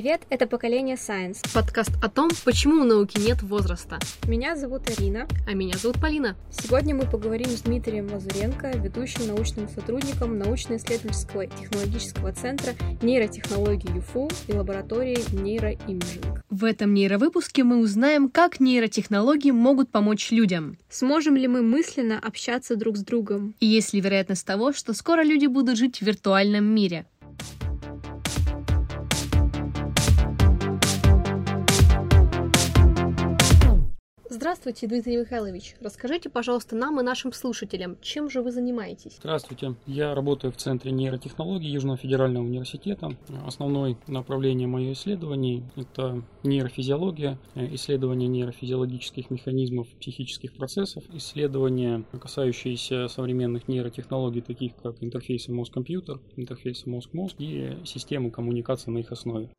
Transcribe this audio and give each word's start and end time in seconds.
Привет, 0.00 0.22
это 0.30 0.46
«Поколение 0.46 0.96
Science». 0.96 1.46
Подкаст 1.52 1.90
о 2.02 2.08
том, 2.08 2.30
почему 2.46 2.76
у 2.80 2.84
науки 2.84 3.18
нет 3.20 3.42
возраста. 3.42 3.98
Меня 4.26 4.56
зовут 4.56 4.88
Арина. 4.88 5.28
А 5.46 5.52
меня 5.52 5.76
зовут 5.76 6.00
Полина. 6.00 6.38
Сегодня 6.50 6.94
мы 6.94 7.04
поговорим 7.04 7.50
с 7.50 7.60
Дмитрием 7.60 8.10
Лазуренко, 8.10 8.78
ведущим 8.78 9.26
научным 9.26 9.68
сотрудником 9.68 10.38
научно-исследовательского 10.38 11.48
технологического 11.48 12.32
центра 12.32 12.72
нейротехнологий 13.02 13.94
ЮФУ 13.96 14.30
и 14.48 14.54
лаборатории 14.54 15.18
нейроимиджинг. 15.34 16.44
В 16.48 16.64
этом 16.64 16.94
нейровыпуске 16.94 17.62
мы 17.62 17.76
узнаем, 17.76 18.30
как 18.30 18.58
нейротехнологии 18.58 19.50
могут 19.50 19.90
помочь 19.90 20.30
людям. 20.30 20.78
Сможем 20.88 21.36
ли 21.36 21.46
мы 21.46 21.60
мысленно 21.60 22.18
общаться 22.18 22.74
друг 22.74 22.96
с 22.96 23.02
другом? 23.02 23.54
И 23.60 23.66
есть 23.66 23.92
ли 23.92 24.00
вероятность 24.00 24.46
того, 24.46 24.72
что 24.72 24.94
скоро 24.94 25.22
люди 25.22 25.44
будут 25.44 25.76
жить 25.76 25.98
в 25.98 26.02
виртуальном 26.06 26.64
мире? 26.64 27.04
Здравствуйте, 34.40 34.86
Дмитрий 34.86 35.18
Михайлович. 35.18 35.74
Расскажите, 35.82 36.30
пожалуйста, 36.30 36.74
нам 36.74 36.98
и 36.98 37.02
нашим 37.02 37.30
слушателям, 37.30 37.98
чем 38.00 38.30
же 38.30 38.40
вы 38.40 38.52
занимаетесь? 38.52 39.16
Здравствуйте. 39.18 39.74
Я 39.86 40.14
работаю 40.14 40.50
в 40.50 40.56
Центре 40.56 40.92
нейротехнологий 40.92 41.70
Южного 41.70 41.98
федерального 41.98 42.42
университета. 42.42 43.14
Основное 43.44 43.98
направление 44.06 44.66
моих 44.66 44.96
исследований– 44.96 45.62
это 45.76 46.22
нейрофизиология, 46.42 47.36
исследование 47.54 48.30
нейрофизиологических 48.30 49.28
механизмов 49.28 49.88
психических 50.00 50.54
процессов, 50.54 51.04
исследования, 51.12 52.04
касающиеся 52.18 53.08
современных 53.08 53.68
нейротехнологий, 53.68 54.40
таких 54.40 54.72
как 54.82 54.96
интерфейсы 55.02 55.52
мозг-компьютер, 55.52 56.18
интерфейсы 56.36 56.88
мозг-мозг 56.88 57.36
и 57.40 57.76
системы 57.84 58.30
коммуникации 58.30 58.90
на 58.90 59.00
их 59.00 59.12
основе 59.12 59.50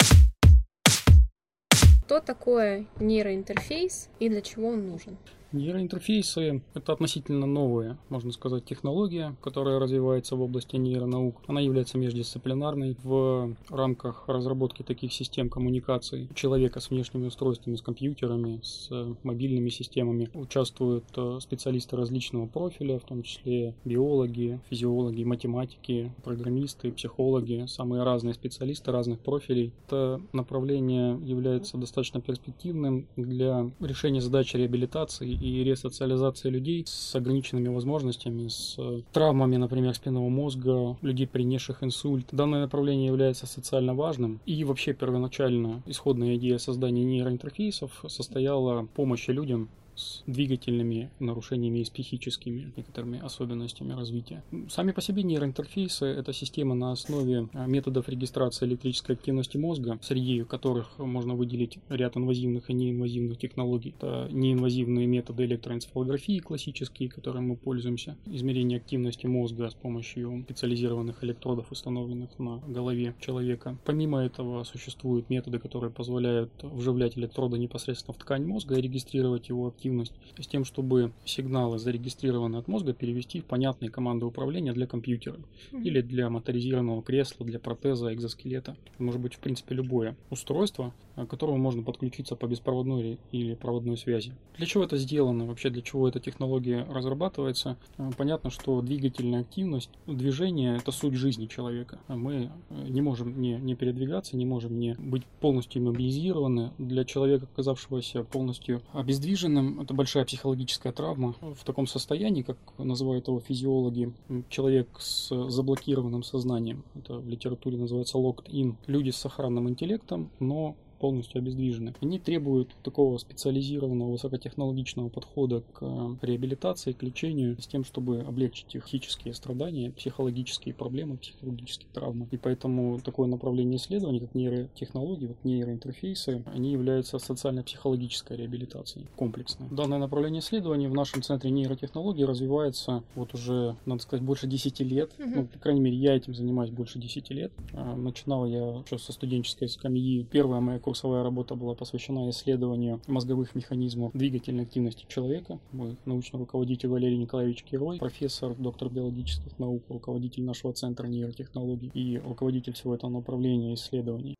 что 2.11 2.19
такое 2.19 2.87
нейроинтерфейс 2.99 4.09
и 4.19 4.27
для 4.27 4.41
чего 4.41 4.67
он 4.67 4.85
нужен? 4.85 5.15
Нейроинтерфейсы– 5.53 6.61
это 6.73 6.93
относительно 6.93 7.45
новая, 7.45 7.97
можно 8.07 8.31
сказать, 8.31 8.63
технология, 8.63 9.35
которая 9.41 9.79
развивается 9.79 10.37
в 10.37 10.41
области 10.41 10.77
нейронаук. 10.77 11.41
Она 11.47 11.59
является 11.59 11.97
междисциплинарной 11.97 12.95
в 13.03 13.53
рамках 13.69 14.23
разработки 14.27 14.81
таких 14.81 15.11
систем 15.11 15.49
коммуникации 15.49 16.29
человека 16.35 16.79
с 16.79 16.89
внешними 16.89 17.27
устройствами, 17.27 17.75
с 17.75 17.81
компьютерами, 17.81 18.61
с 18.63 18.89
мобильными 19.23 19.67
системами. 19.67 20.29
Участвуют 20.33 21.03
э, 21.17 21.39
специалисты 21.41 21.97
различного 21.97 22.47
профиля, 22.47 22.97
в 22.99 23.03
том 23.03 23.21
числе 23.21 23.75
биологи, 23.83 24.61
физиологи, 24.69 25.25
математики, 25.25 26.13
программисты, 26.23 26.93
психологи, 26.93 27.65
самые 27.67 28.03
разные 28.03 28.35
специалисты 28.35 28.91
разных 28.93 29.19
профилей. 29.19 29.73
Это 29.87 30.21
направление 30.31 31.19
является 31.25 31.77
достаточно 31.77 32.21
перспективным 32.21 33.07
для 33.17 33.69
решения 33.81 34.21
задачи 34.21 34.55
реабилитации 34.55 35.40
и 35.41 35.63
ресоциализация 35.63 36.51
людей 36.51 36.85
с 36.87 37.15
ограниченными 37.15 37.67
возможностями, 37.67 38.47
с 38.47 38.75
э, 38.77 39.01
травмами, 39.11 39.57
например, 39.57 39.95
спинного 39.95 40.29
мозга, 40.29 40.97
людей, 41.01 41.27
принесших 41.27 41.83
инсульт. 41.83 42.27
Данное 42.31 42.61
направление 42.61 43.07
является 43.07 43.47
социально 43.47 43.93
важным. 43.95 44.39
И 44.45 44.63
вообще 44.63 44.93
первоначально 44.93 45.81
исходная 45.85 46.35
идея 46.35 46.57
создания 46.59 47.03
нейроинтерфейсов 47.03 48.03
состояла 48.07 48.83
в 48.83 48.87
помощи 48.87 49.31
людям 49.31 49.69
с 49.95 50.23
двигательными 50.27 51.09
нарушениями 51.19 51.79
и 51.79 51.85
с 51.85 51.89
психическими 51.89 52.71
некоторыми 52.75 53.19
особенностями 53.19 53.93
развития. 53.93 54.43
Сами 54.69 54.91
по 54.91 55.01
себе 55.01 55.23
нейроинтерфейсы– 55.23 56.05
это 56.21 56.33
система 56.33 56.75
на 56.75 56.91
основе 56.91 57.49
а, 57.53 57.65
методов 57.67 58.09
регистрации 58.09 58.65
электрической 58.65 59.15
активности 59.15 59.57
мозга, 59.57 59.99
среди 60.01 60.43
которых 60.43 60.97
можно 60.97 61.35
выделить 61.35 61.79
ряд 61.89 62.17
инвазивных 62.17 62.69
и 62.69 62.73
неинвазивных 62.73 63.37
технологий. 63.37 63.93
Это 63.97 64.27
неинвазивные 64.31 65.07
методы 65.07 65.45
электроэнцефалографии 65.45 66.39
классические, 66.39 67.09
которыми 67.09 67.47
мы 67.47 67.55
пользуемся, 67.55 68.17
измерение 68.25 68.77
активности 68.77 69.25
мозга 69.27 69.69
с 69.69 69.73
помощью 69.73 70.43
специализированных 70.45 71.23
электродов, 71.23 71.71
установленных 71.71 72.37
на 72.39 72.57
голове 72.67 73.15
человека. 73.19 73.77
Помимо 73.85 74.19
этого 74.19 74.63
существуют 74.63 75.29
методы, 75.29 75.59
которые 75.59 75.91
позволяют 75.91 76.51
вживлять 76.63 77.17
электроды 77.17 77.57
непосредственно 77.57 78.13
в 78.13 78.17
ткань 78.17 78.45
мозга 78.45 78.75
и 78.75 78.81
регистрировать 78.81 79.49
его 79.49 79.71
активность 79.81 80.13
с 80.37 80.47
тем, 80.47 80.63
чтобы 80.63 81.11
сигналы, 81.25 81.79
зарегистрированные 81.79 82.59
от 82.59 82.67
мозга, 82.67 82.93
перевести 82.93 83.41
в 83.41 83.45
понятные 83.45 83.89
команды 83.89 84.25
управления 84.27 84.73
для 84.73 84.85
компьютера 84.85 85.37
mm-hmm. 85.71 85.83
или 85.83 86.01
для 86.01 86.29
моторизированного 86.29 87.01
кресла, 87.01 87.45
для 87.45 87.59
протеза, 87.59 88.13
экзоскелета. 88.13 88.75
Может 88.99 89.19
быть, 89.19 89.33
в 89.33 89.39
принципе, 89.39 89.73
любое 89.73 90.15
устройство, 90.29 90.93
к 91.15 91.25
которому 91.25 91.57
можно 91.57 91.83
подключиться 91.83 92.35
по 92.35 92.45
беспроводной 92.45 93.17
или 93.31 93.55
проводной 93.55 93.97
связи. 93.97 94.33
Для 94.57 94.65
чего 94.65 94.83
это 94.83 94.97
сделано? 94.97 95.45
Вообще, 95.45 95.69
для 95.69 95.81
чего 95.81 96.07
эта 96.07 96.19
технология 96.19 96.85
разрабатывается? 96.89 97.77
Э, 97.97 98.11
понятно, 98.17 98.49
что 98.49 98.81
двигательная 98.81 99.41
активность, 99.41 99.89
движение– 100.07 100.77
это 100.77 100.91
суть 100.91 101.15
жизни 101.15 101.47
человека. 101.47 101.99
Мы 102.07 102.51
э, 102.69 102.87
не 102.87 103.01
можем 103.01 103.41
не, 103.41 103.55
не 103.55 103.75
передвигаться, 103.75 104.37
не 104.37 104.45
можем 104.45 104.79
не 104.79 104.93
быть 104.93 105.25
полностью 105.39 105.81
иммобилизированы. 105.81 106.71
Для 106.77 107.03
человека, 107.05 107.47
оказавшегося 107.51 108.23
полностью 108.23 108.81
обездвиженным, 108.93 109.70
это 109.79 109.93
большая 109.93 110.25
психологическая 110.25 110.91
травма. 110.91 111.35
В 111.41 111.63
таком 111.63 111.87
состоянии, 111.87 112.41
как 112.41 112.57
называют 112.77 113.27
его 113.27 113.39
физиологи, 113.39 114.13
человек 114.49 114.87
с 114.99 115.29
заблокированным 115.49 116.23
сознанием. 116.23 116.83
Это 116.95 117.19
в 117.19 117.27
литературе 117.27 117.77
называется 117.77 118.17
locked 118.17 118.47
in. 118.47 118.75
Люди 118.87 119.11
с 119.11 119.17
сохранным 119.17 119.69
интеллектом, 119.69 120.29
но 120.39 120.75
полностью 121.01 121.39
обездвижены. 121.39 121.95
Они 121.99 122.19
требуют 122.19 122.69
такого 122.83 123.17
специализированного 123.17 124.11
высокотехнологичного 124.11 125.09
подхода 125.09 125.63
к 125.73 125.79
э, 125.81 126.15
реабилитации, 126.21 126.91
к 126.91 127.01
лечению, 127.01 127.59
с 127.59 127.65
тем, 127.65 127.83
чтобы 127.83 128.19
облегчить 128.21 128.75
их 128.75 128.85
психические 128.85 129.33
страдания, 129.33 129.91
психологические 129.91 130.75
проблемы, 130.75 131.17
психологические 131.17 131.89
травмы. 131.91 132.27
И 132.31 132.37
поэтому 132.37 132.99
такое 132.99 133.27
направление 133.27 133.77
исследований, 133.77 134.19
как 134.19 134.35
нейротехнологии, 134.35 135.27
вот 135.27 135.37
нейроинтерфейсы, 135.43 136.43
они 136.53 136.71
являются 136.71 137.17
социально-психологической 137.17 138.37
реабилитацией, 138.37 139.07
комплексной. 139.15 139.67
Данное 139.71 139.97
направление 139.97 140.41
исследований 140.41 140.87
в 140.87 140.93
нашем 140.93 141.23
центре 141.23 141.49
нейротехнологий 141.49 142.25
развивается 142.25 143.03
вот 143.15 143.33
уже, 143.33 143.75
надо 143.85 144.01
сказать, 144.03 144.23
больше 144.23 144.45
10 144.45 144.79
лет. 144.81 145.11
Ну, 145.17 145.45
по 145.47 145.57
крайней 145.57 145.81
мере, 145.81 145.97
я 145.97 146.15
этим 146.15 146.35
занимаюсь 146.35 146.69
больше 146.69 146.99
10 146.99 147.31
лет. 147.31 147.51
А, 147.73 147.95
начинал 147.95 148.45
я 148.45 148.81
еще 148.85 148.97
со 148.97 149.11
студенческой 149.11 149.69
скамьи. 149.69 150.23
Первая 150.29 150.61
моя 150.61 150.79
курсовая 150.91 151.23
работа 151.23 151.55
была 151.55 151.73
посвящена 151.73 152.29
исследованию 152.31 152.99
мозговых 153.07 153.55
механизмов 153.55 154.11
двигательной 154.11 154.65
активности 154.65 155.05
человека. 155.07 155.57
Мой 155.71 155.95
научный 156.03 156.37
руководитель 156.37 156.89
Валерий 156.89 157.17
Николаевич 157.17 157.63
Кирой, 157.63 157.97
профессор, 157.97 158.53
доктор 158.55 158.89
биологических 158.89 159.57
наук, 159.57 159.85
руководитель 159.87 160.43
нашего 160.43 160.73
центра 160.73 161.07
нейротехнологий 161.07 161.91
и 161.93 162.17
руководитель 162.17 162.73
всего 162.73 162.93
этого 162.93 163.09
направления 163.09 163.73
исследований. 163.73 164.35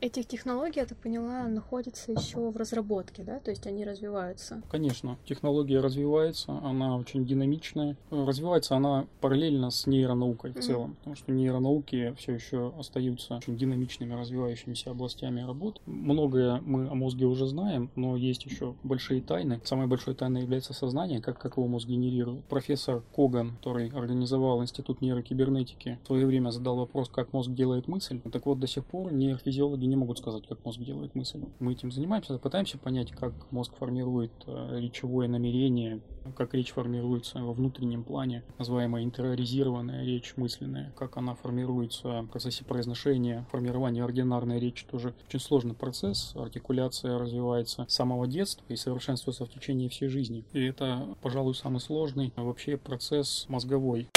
Этих 0.00 0.26
технологий, 0.26 0.80
я 0.80 0.86
так 0.86 0.96
поняла, 0.96 1.46
находятся 1.46 2.12
еще 2.12 2.50
в 2.50 2.56
разработке, 2.56 3.22
да? 3.22 3.38
То 3.38 3.50
есть 3.50 3.66
они 3.66 3.84
развиваются? 3.84 4.62
Конечно, 4.70 5.18
технология 5.26 5.80
развивается, 5.80 6.52
она 6.62 6.96
очень 6.96 7.26
динамичная. 7.26 7.98
Развивается 8.10 8.76
она 8.76 9.06
параллельно 9.20 9.70
с 9.70 9.86
нейронаукой 9.86 10.52
в 10.52 10.56
mm-hmm. 10.56 10.62
целом, 10.62 10.94
потому 11.00 11.16
что 11.16 11.32
нейронауки 11.32 12.14
все 12.16 12.32
еще 12.32 12.72
остаются 12.78 13.36
очень 13.36 13.58
динамичными, 13.58 14.14
развивающимися 14.14 14.90
областями 14.90 15.42
работ. 15.42 15.82
Многое 15.84 16.62
мы 16.62 16.88
о 16.88 16.94
мозге 16.94 17.26
уже 17.26 17.46
знаем, 17.46 17.90
но 17.94 18.16
есть 18.16 18.46
еще 18.46 18.74
большие 18.82 19.20
тайны. 19.20 19.60
Самой 19.64 19.86
большой 19.86 20.14
тайной 20.14 20.42
является 20.42 20.72
сознание, 20.72 21.20
как, 21.20 21.38
как 21.38 21.58
его 21.58 21.66
мозг 21.66 21.86
генерирует. 21.86 22.42
Профессор 22.46 23.02
Коган, 23.14 23.56
который 23.56 23.90
организовал 23.90 24.62
Институт 24.62 25.02
нейрокибернетики, 25.02 25.98
в 26.04 26.06
свое 26.06 26.24
время 26.24 26.50
задал 26.52 26.76
вопрос, 26.76 27.10
как 27.10 27.34
мозг 27.34 27.50
делает 27.50 27.86
мысль. 27.86 28.18
Так 28.32 28.46
вот, 28.46 28.58
до 28.58 28.66
сих 28.66 28.86
пор 28.86 29.12
нейрофизиологи 29.12 29.89
не 29.90 29.96
могут 29.96 30.18
сказать, 30.18 30.46
как 30.46 30.64
мозг 30.64 30.80
делает 30.80 31.14
мысль. 31.14 31.40
Мы 31.58 31.72
этим 31.72 31.92
занимаемся, 31.92 32.38
пытаемся 32.38 32.78
понять, 32.78 33.10
как 33.10 33.32
мозг 33.50 33.76
формирует 33.76 34.32
э, 34.46 34.78
речевое 34.80 35.28
намерение, 35.28 36.00
как 36.36 36.54
речь 36.54 36.72
формируется 36.72 37.40
во 37.40 37.52
внутреннем 37.52 38.04
плане, 38.04 38.44
называемая 38.58 39.04
интероризированная 39.04 40.04
речь 40.04 40.34
мысленная, 40.36 40.92
как 40.96 41.16
она 41.16 41.34
формируется 41.34 42.22
в 42.22 42.28
процессе 42.28 42.64
произношения, 42.64 43.46
формирование 43.50 44.04
ординарной 44.04 44.60
речи 44.60 44.86
тоже 44.86 45.14
очень 45.26 45.40
сложный 45.40 45.74
процесс, 45.74 46.32
артикуляция 46.34 47.18
развивается 47.18 47.84
с 47.88 47.94
самого 47.94 48.26
детства 48.26 48.64
и 48.68 48.76
совершенствуется 48.76 49.44
в 49.44 49.50
течение 49.50 49.88
всей 49.88 50.08
жизни. 50.08 50.44
И 50.52 50.64
это, 50.64 51.16
пожалуй, 51.22 51.54
самый 51.54 51.80
сложный 51.80 52.32
вообще 52.36 52.76
процесс 52.76 53.46
мозговой. 53.48 54.08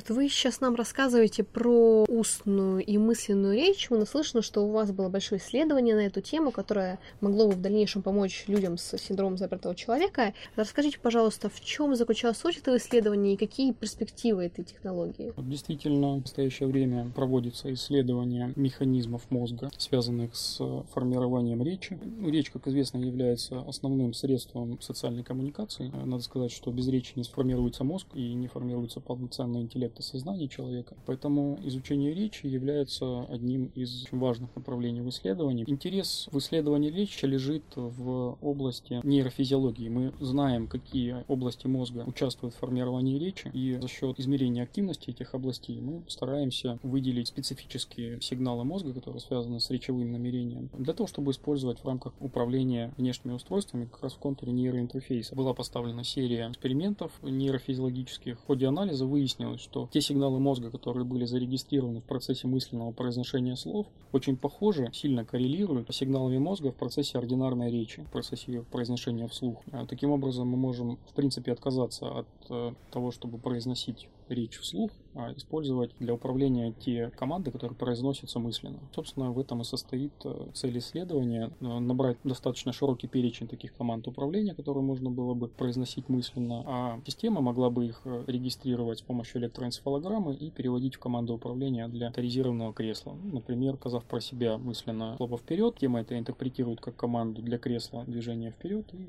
Вот 0.00 0.16
вы 0.16 0.30
сейчас 0.30 0.62
нам 0.62 0.76
рассказываете 0.76 1.44
про 1.44 2.06
устную 2.08 2.82
и 2.82 2.96
мысленную 2.96 3.54
речь. 3.54 3.90
Мы 3.90 3.98
наслышаны, 3.98 4.40
что 4.40 4.62
у 4.62 4.70
вас 4.70 4.92
было 4.92 5.10
большое 5.10 5.38
исследование 5.42 5.94
на 5.94 6.06
эту 6.06 6.22
тему, 6.22 6.52
которое 6.52 6.98
могло 7.20 7.48
бы 7.48 7.52
в 7.52 7.60
дальнейшем 7.60 8.00
помочь 8.00 8.44
людям 8.46 8.78
с 8.78 8.96
синдромом 8.96 9.36
запертого 9.36 9.74
человека. 9.74 10.32
Расскажите, 10.56 10.98
пожалуйста, 10.98 11.50
в 11.50 11.60
чем 11.60 11.94
заключалась 11.96 12.38
суть 12.38 12.56
этого 12.56 12.78
исследования 12.78 13.34
и 13.34 13.36
какие 13.36 13.72
перспективы 13.72 14.46
этой 14.46 14.64
технологии? 14.64 15.34
Действительно, 15.36 16.14
в 16.14 16.20
настоящее 16.22 16.70
время 16.70 17.12
проводится 17.14 17.70
исследование 17.74 18.54
механизмов 18.56 19.30
мозга, 19.30 19.68
связанных 19.76 20.34
с 20.34 20.62
формированием 20.94 21.62
речи. 21.62 22.00
Речь, 22.24 22.50
как 22.50 22.66
известно, 22.68 22.96
является 23.04 23.60
основным 23.68 24.14
средством 24.14 24.80
социальной 24.80 25.24
коммуникации. 25.24 25.92
Надо 26.06 26.22
сказать, 26.22 26.52
что 26.52 26.70
без 26.70 26.88
речи 26.88 27.12
не 27.16 27.24
сформируется 27.24 27.84
мозг 27.84 28.06
и 28.14 28.32
не 28.32 28.48
формируется 28.48 29.00
полноценный 29.00 29.60
интеллект 29.60 29.89
и 29.98 30.02
сознание 30.02 30.48
человека. 30.48 30.96
Поэтому 31.06 31.58
изучение 31.64 32.14
речи 32.14 32.46
является 32.46 33.22
одним 33.24 33.66
из 33.74 34.06
важных 34.10 34.54
направлений 34.54 35.00
в 35.00 35.08
исследовании. 35.08 35.64
Интерес 35.66 36.28
в 36.30 36.38
исследовании 36.38 36.90
речи 36.90 37.24
лежит 37.24 37.64
в 37.74 38.38
области 38.40 39.00
нейрофизиологии. 39.02 39.88
Мы 39.88 40.12
знаем, 40.20 40.66
какие 40.66 41.24
области 41.28 41.66
мозга 41.66 42.04
участвуют 42.06 42.54
в 42.54 42.58
формировании 42.58 43.18
речи, 43.18 43.50
и 43.52 43.78
за 43.80 43.88
счет 43.88 44.18
измерения 44.20 44.62
активности 44.62 45.10
этих 45.10 45.34
областей 45.34 45.80
мы 45.80 46.02
стараемся 46.08 46.78
выделить 46.82 47.28
специфические 47.28 48.20
сигналы 48.20 48.64
мозга, 48.64 48.92
которые 48.92 49.20
связаны 49.20 49.60
с 49.60 49.70
речевым 49.70 50.12
намерением, 50.12 50.70
для 50.76 50.92
того, 50.92 51.06
чтобы 51.06 51.32
использовать 51.32 51.80
в 51.80 51.84
рамках 51.86 52.12
управления 52.20 52.92
внешними 52.96 53.34
устройствами 53.34 53.86
как 53.86 54.02
раз 54.02 54.12
в 54.12 54.18
контуре 54.18 54.52
нейроинтерфейса. 54.52 55.34
Была 55.34 55.54
поставлена 55.54 56.04
серия 56.04 56.48
экспериментов 56.50 57.12
нейрофизиологических. 57.22 58.38
В 58.38 58.44
ходе 58.44 58.66
анализа 58.66 59.06
выяснилось, 59.06 59.60
что 59.60 59.79
те 59.88 60.00
сигналы 60.00 60.40
мозга, 60.40 60.70
которые 60.70 61.04
были 61.04 61.24
зарегистрированы 61.24 62.00
в 62.00 62.04
процессе 62.04 62.46
мысленного 62.46 62.92
произношения 62.92 63.54
слов, 63.56 63.86
очень 64.12 64.36
похожи, 64.36 64.90
сильно 64.92 65.24
коррелируют 65.24 65.92
с 65.92 65.96
сигналами 65.96 66.38
мозга 66.38 66.72
в 66.72 66.76
процессе 66.76 67.18
ординарной 67.18 67.70
речи, 67.70 68.02
в 68.02 68.10
процессе 68.10 68.44
ее 68.52 68.62
произношения 68.62 69.26
вслух. 69.28 69.62
Таким 69.88 70.10
образом, 70.10 70.48
мы 70.48 70.56
можем, 70.56 70.98
в 71.08 71.14
принципе, 71.14 71.52
отказаться 71.52 72.20
от 72.20 72.26
э, 72.48 72.72
того, 72.90 73.10
чтобы 73.10 73.38
произносить 73.38 74.08
речь 74.30 74.58
вслух, 74.58 74.90
а 75.14 75.32
использовать 75.32 75.90
для 75.98 76.14
управления 76.14 76.72
те 76.72 77.10
команды, 77.10 77.50
которые 77.50 77.76
произносятся 77.76 78.38
мысленно. 78.38 78.78
Собственно, 78.94 79.32
в 79.32 79.38
этом 79.38 79.60
и 79.62 79.64
состоит 79.64 80.12
э, 80.24 80.46
цель 80.54 80.78
исследования– 80.78 81.50
набрать 81.60 82.18
достаточно 82.24 82.72
широкий 82.72 83.08
перечень 83.08 83.48
таких 83.48 83.74
команд 83.74 84.06
управления, 84.06 84.54
которые 84.54 84.84
можно 84.84 85.10
было 85.10 85.34
бы 85.34 85.48
произносить 85.48 86.08
мысленно, 86.08 86.62
а 86.66 87.00
система 87.06 87.40
могла 87.40 87.70
бы 87.70 87.86
их 87.86 88.02
э, 88.04 88.24
регистрировать 88.26 89.00
с 89.00 89.02
помощью 89.02 89.40
электроэнцефалограммы 89.40 90.34
и 90.34 90.50
переводить 90.50 90.94
в 90.94 91.00
команду 91.00 91.34
управления 91.34 91.88
для 91.88 92.08
авторизированного 92.08 92.72
кресла. 92.72 93.16
Ну, 93.22 93.34
например, 93.34 93.76
сказав 93.76 94.04
про 94.04 94.20
себя 94.20 94.58
мысленно 94.58 95.16
слово 95.16 95.38
«вперед», 95.38 95.76
тема 95.78 96.00
это 96.00 96.18
интерпретирует 96.18 96.80
как 96.80 96.96
команду 96.96 97.42
для 97.42 97.58
кресла 97.58 98.04
движения 98.04 98.50
вперед 98.50 98.86
и 98.94 99.08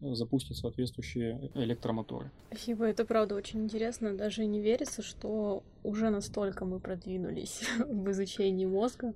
запустит 0.00 0.56
соответствующие 0.56 1.50
электромоторы. 1.54 2.30
Спасибо, 2.48 2.84
это 2.84 3.04
правда 3.04 3.34
очень 3.34 3.64
интересно. 3.64 4.16
Даже 4.16 4.44
не 4.44 4.60
верится, 4.60 5.02
что 5.02 5.62
уже 5.82 6.10
настолько 6.10 6.64
мы 6.64 6.80
продвинулись 6.80 7.62
в 7.78 8.10
изучении 8.10 8.66
мозга. 8.66 9.14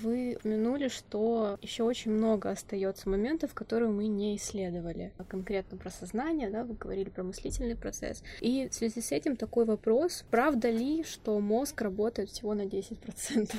Вы 0.00 0.36
упомянули, 0.38 0.88
что 0.88 1.58
еще 1.62 1.82
очень 1.82 2.10
много 2.10 2.50
остается 2.50 3.08
моментов, 3.08 3.54
которые 3.54 3.90
мы 3.90 4.08
не 4.08 4.36
исследовали. 4.36 5.12
Конкретно 5.26 5.78
про 5.78 5.90
сознание, 5.90 6.50
да, 6.50 6.64
вы 6.64 6.74
говорили 6.74 7.08
про 7.08 7.22
мыслительный 7.22 7.76
процесс. 7.76 8.22
И 8.40 8.68
в 8.68 8.74
связи 8.74 9.00
с 9.00 9.10
этим 9.10 9.36
такой 9.36 9.64
вопрос, 9.64 10.24
правда 10.30 10.70
ли, 10.70 11.02
что 11.02 11.40
мозг 11.40 11.80
работает 11.80 12.28
всего 12.28 12.52
на 12.52 12.66
10%? 12.66 13.56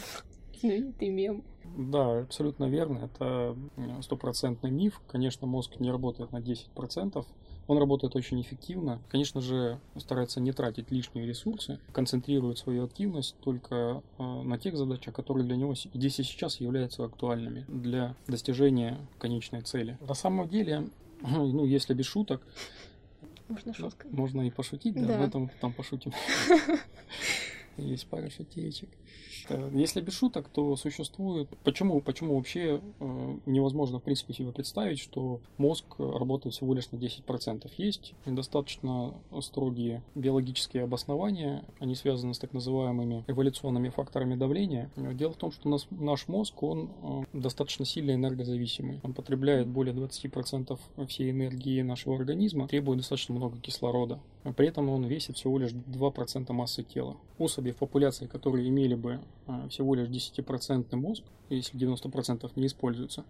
Знаменитый 0.61 1.09
мем. 1.09 1.43
Да, 1.77 2.21
абсолютно 2.21 2.65
верно. 2.65 3.05
Это 3.05 3.55
стопроцентный 4.01 4.71
миф. 4.71 5.01
Конечно, 5.07 5.47
мозг 5.47 5.79
не 5.79 5.91
работает 5.91 6.31
на 6.31 6.37
10%. 6.37 7.25
Он 7.67 7.77
работает 7.77 8.15
очень 8.15 8.41
эффективно. 8.41 9.01
Конечно 9.09 9.41
же, 9.41 9.79
старается 9.97 10.39
не 10.39 10.53
тратить 10.53 10.89
лишние 10.89 11.27
ресурсы, 11.27 11.79
концентрирует 11.91 12.57
свою 12.57 12.85
активность 12.85 13.35
только 13.41 14.01
э, 14.17 14.23
на 14.23 14.57
тех 14.57 14.77
задачах, 14.77 15.13
которые 15.13 15.45
для 15.45 15.57
него 15.57 15.75
здесь 15.75 16.19
и 16.19 16.23
сейчас 16.23 16.61
являются 16.61 17.03
актуальными 17.03 17.65
для 17.67 18.15
достижения 18.27 18.97
конечной 19.19 19.61
цели. 19.61 19.97
На 20.07 20.13
самом 20.13 20.47
деле, 20.47 20.87
ну, 21.21 21.65
если 21.65 21.93
без 21.93 22.05
шуток, 22.05 22.41
можно 23.49 23.73
шутка. 23.73 24.07
Можно 24.11 24.47
и 24.47 24.49
пошутить, 24.49 24.93
да, 24.95 25.05
да. 25.05 25.15
об 25.15 25.21
этом 25.27 25.51
там 25.61 25.73
пошутим. 25.73 26.13
Есть 27.77 28.07
пара 28.07 28.29
шутеечек. 28.29 28.89
Э, 29.49 29.69
если 29.73 30.01
без 30.01 30.13
шуток, 30.13 30.49
то 30.49 30.75
существует... 30.75 31.49
Почему, 31.63 32.01
почему 32.01 32.35
вообще 32.35 32.81
э, 32.99 33.37
невозможно, 33.45 33.99
в 33.99 34.03
принципе, 34.03 34.33
себе 34.33 34.51
представить, 34.51 34.99
что 34.99 35.39
мозг 35.57 35.85
работает 35.97 36.55
всего 36.55 36.73
лишь 36.73 36.91
на 36.91 36.97
10%? 36.97 37.71
Есть 37.77 38.13
достаточно 38.25 39.13
строгие 39.41 40.03
биологические 40.15 40.83
обоснования. 40.83 41.63
Они 41.79 41.95
связаны 41.95 42.33
с 42.33 42.39
так 42.39 42.53
называемыми 42.53 43.23
эволюционными 43.27 43.89
факторами 43.89 44.35
давления. 44.35 44.91
Дело 44.95 45.33
в 45.33 45.37
том, 45.37 45.51
что 45.51 45.69
нас, 45.69 45.87
наш 45.91 46.27
мозг, 46.27 46.61
он 46.63 46.89
э, 47.01 47.23
достаточно 47.33 47.85
сильно 47.85 48.11
энергозависимый. 48.11 48.99
Он 49.03 49.13
потребляет 49.13 49.67
более 49.67 49.93
20% 49.93 50.79
всей 51.07 51.31
энергии 51.31 51.81
нашего 51.81 52.15
организма, 52.15 52.67
требует 52.67 52.99
достаточно 52.99 53.35
много 53.35 53.57
кислорода. 53.59 54.19
При 54.55 54.67
этом 54.67 54.89
он 54.89 55.03
весит 55.05 55.37
всего 55.37 55.57
лишь 55.57 55.71
2% 55.71 56.51
массы 56.53 56.83
тела. 56.83 57.17
Особи 57.37 57.71
в 57.71 57.77
популяции, 57.77 58.27
которые 58.27 58.69
имели 58.69 58.95
бы 58.95 59.19
всего 59.69 59.95
лишь 59.95 60.09
10% 60.09 60.95
мозг, 60.95 61.23
если 61.49 61.79
90% 61.79 62.51
не 62.55 62.67
используются, 62.67 63.25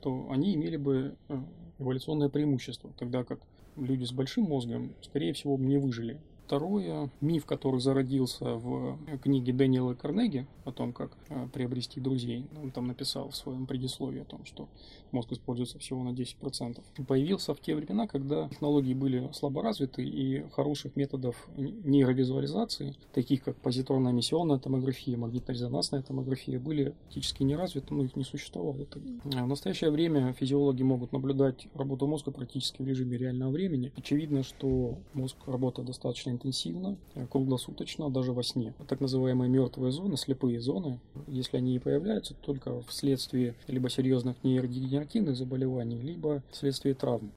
то 0.00 0.28
они 0.30 0.54
имели 0.54 0.76
бы 0.76 1.16
а, 1.28 1.44
эволюционное 1.78 2.28
преимущество, 2.28 2.90
тогда 2.98 3.24
как 3.24 3.40
люди 3.76 4.04
с 4.04 4.12
большим 4.12 4.44
мозгом, 4.44 4.92
скорее 5.02 5.32
всего, 5.32 5.56
не 5.56 5.78
выжили 5.78 6.18
Второе, 6.50 7.10
миф, 7.20 7.46
который 7.46 7.78
зародился 7.78 8.56
в 8.56 8.98
книге 9.22 9.52
Дэниела 9.52 9.94
Карнеги 9.94 10.48
о 10.64 10.72
том, 10.72 10.92
как 10.92 11.12
э, 11.28 11.46
приобрести 11.52 12.00
друзей. 12.00 12.44
Он 12.60 12.72
там 12.72 12.88
написал 12.88 13.30
в 13.30 13.36
своем 13.36 13.66
предисловии 13.66 14.22
о 14.22 14.24
том, 14.24 14.44
что 14.44 14.68
мозг 15.12 15.30
используется 15.30 15.78
всего 15.78 16.02
на 16.02 16.08
10%. 16.08 16.80
Появился 17.06 17.54
в 17.54 17.60
те 17.60 17.76
времена, 17.76 18.08
когда 18.08 18.48
технологии 18.48 18.94
были 18.94 19.30
слабо 19.32 19.62
развиты 19.62 20.04
и 20.04 20.42
хороших 20.50 20.96
методов 20.96 21.36
нейровизуализации, 21.56 22.96
таких 23.12 23.44
как 23.44 23.56
позитронная 23.56 24.10
эмиссионная 24.10 24.58
томография, 24.58 25.16
магнитно-резонансная 25.16 26.02
томография, 26.02 26.58
были 26.58 26.96
практически 27.04 27.44
не 27.44 27.54
развиты, 27.54 27.94
но 27.94 28.02
их 28.02 28.16
не 28.16 28.24
существовало. 28.24 28.76
В 29.24 29.46
настоящее 29.46 29.92
время 29.92 30.32
физиологи 30.32 30.82
могут 30.82 31.12
наблюдать 31.12 31.68
работу 31.74 32.08
мозга 32.08 32.32
практически 32.32 32.82
в 32.82 32.88
режиме 32.88 33.18
реального 33.18 33.52
времени. 33.52 33.92
Очевидно, 33.96 34.42
что 34.42 34.98
мозг 35.14 35.36
работает 35.46 35.86
достаточно 35.86 36.39
интенсивно, 36.40 36.96
э, 37.14 37.26
круглосуточно, 37.26 38.10
даже 38.10 38.32
во 38.32 38.42
сне. 38.42 38.72
Так 38.88 39.00
называемые 39.00 39.50
мертвые 39.50 39.92
зоны, 39.92 40.16
слепые 40.16 40.60
зоны, 40.60 40.98
если 41.26 41.58
они 41.58 41.76
и 41.76 41.78
появляются, 41.78 42.34
только 42.34 42.80
вследствие 42.82 43.54
либо 43.66 43.90
серьезных 43.90 44.42
нейродегенеративных 44.42 45.36
заболеваний, 45.36 46.00
либо 46.00 46.42
вследствие 46.50 46.94
травм. 46.94 47.32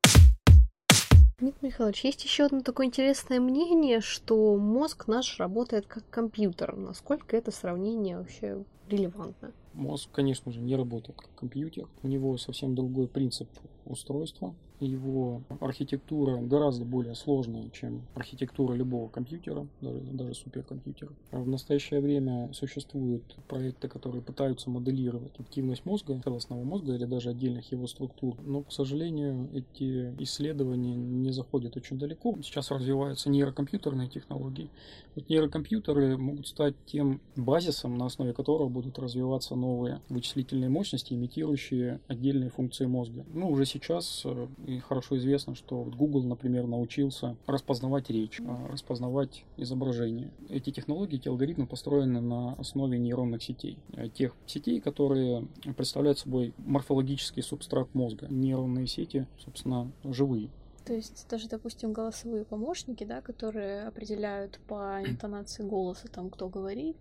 Дмитрий 1.40 1.68
Михайлович, 1.68 2.06
есть 2.06 2.24
еще 2.24 2.46
одно 2.46 2.62
такое 2.62 2.86
интересное 2.86 3.40
мнение, 3.40 4.00
что 4.00 4.56
мозг 4.56 5.08
наш 5.08 5.40
работает 5.40 5.86
как 5.88 6.10
компьютер. 6.10 6.76
Насколько 6.78 7.36
это 7.36 7.52
сравнение 7.52 8.18
вообще 8.18 8.64
релевантно? 8.88 9.52
Мозг, 9.74 10.10
конечно 10.12 10.52
же, 10.52 10.62
не 10.62 10.76
работает 10.76 11.18
как 11.18 11.34
компьютер. 11.36 11.88
У 12.04 12.08
него 12.08 12.38
совсем 12.38 12.76
другой 12.76 13.08
принцип 13.08 13.50
устройства 13.86 14.54
его 14.86 15.42
архитектура 15.60 16.38
гораздо 16.38 16.86
более 16.86 17.16
сложная, 17.16 17.70
чем 17.70 18.04
архитектура 18.16 18.74
любого 18.74 19.10
компьютера, 19.10 19.68
даже, 19.82 20.00
даже 20.00 20.34
суперкомпьютера. 20.36 21.12
В 21.32 21.48
настоящее 21.48 22.00
время 22.02 22.52
существуют 22.54 23.24
проекты, 23.48 23.88
которые 23.88 24.22
пытаются 24.22 24.70
моделировать 24.70 25.40
активность 25.40 25.86
мозга, 25.86 26.20
целостного 26.24 26.64
мозга 26.64 26.94
или 26.96 27.06
даже 27.06 27.30
отдельных 27.30 27.72
его 27.72 27.88
структур. 27.88 28.36
Но, 28.42 28.64
к 28.64 28.72
сожалению, 28.72 29.50
эти 29.54 30.14
исследования 30.24 30.96
не 30.96 31.32
заходят 31.32 31.76
очень 31.78 31.98
далеко. 31.98 32.36
Сейчас 32.42 32.72
развиваются 32.72 33.30
нейрокомпьютерные 33.30 34.10
технологии. 34.10 34.70
Вот 35.16 35.30
нейрокомпьютеры 35.30 36.18
могут 36.18 36.48
стать 36.48 36.76
тем 36.86 37.22
базисом, 37.36 37.98
на 37.98 38.06
основе 38.06 38.34
которого 38.34 38.70
будут 38.70 39.00
развиваться 39.00 39.56
новые 39.64 40.02
вычислительные 40.10 40.70
мощности, 40.70 41.14
имитирующие 41.14 42.02
отдельные 42.08 42.50
функции 42.50 42.86
мозга. 42.86 43.26
Ну, 43.34 43.50
уже 43.50 43.66
сейчас 43.66 44.24
э, 44.26 44.48
и 44.68 44.80
хорошо 44.80 45.18
известно, 45.18 45.56
что 45.56 45.84
Google, 45.84 46.24
например, 46.24 46.68
научился 46.68 47.38
распознавать 47.48 48.10
речь, 48.10 48.42
а, 48.42 48.68
распознавать 48.68 49.46
изображение. 49.58 50.32
Эти 50.50 50.72
технологии, 50.72 51.16
эти 51.16 51.30
алгоритмы 51.30 51.66
построены 51.66 52.20
на 52.20 52.54
основе 52.54 53.00
нейронных 53.00 53.42
сетей. 53.42 53.78
Э, 53.94 54.10
тех 54.10 54.36
сетей, 54.46 54.82
которые 54.82 55.48
представляют 55.78 56.20
собой 56.20 56.54
морфологический 56.58 57.42
субстрат 57.42 57.94
мозга. 57.94 58.28
Нейронные 58.30 58.88
сети, 58.88 59.28
собственно, 59.44 59.92
живые 60.04 60.50
То 60.86 60.94
есть 60.94 61.26
даже, 61.30 61.48
допустим, 61.48 61.94
голосовые 61.94 62.44
помощники, 62.44 63.06
да, 63.06 63.22
которые 63.22 63.84
определяют 63.84 64.60
по 64.68 65.02
интонации 65.06 65.64
голоса, 65.64 66.08
там, 66.10 66.30
кто 66.30 66.50
говорит, 66.50 66.98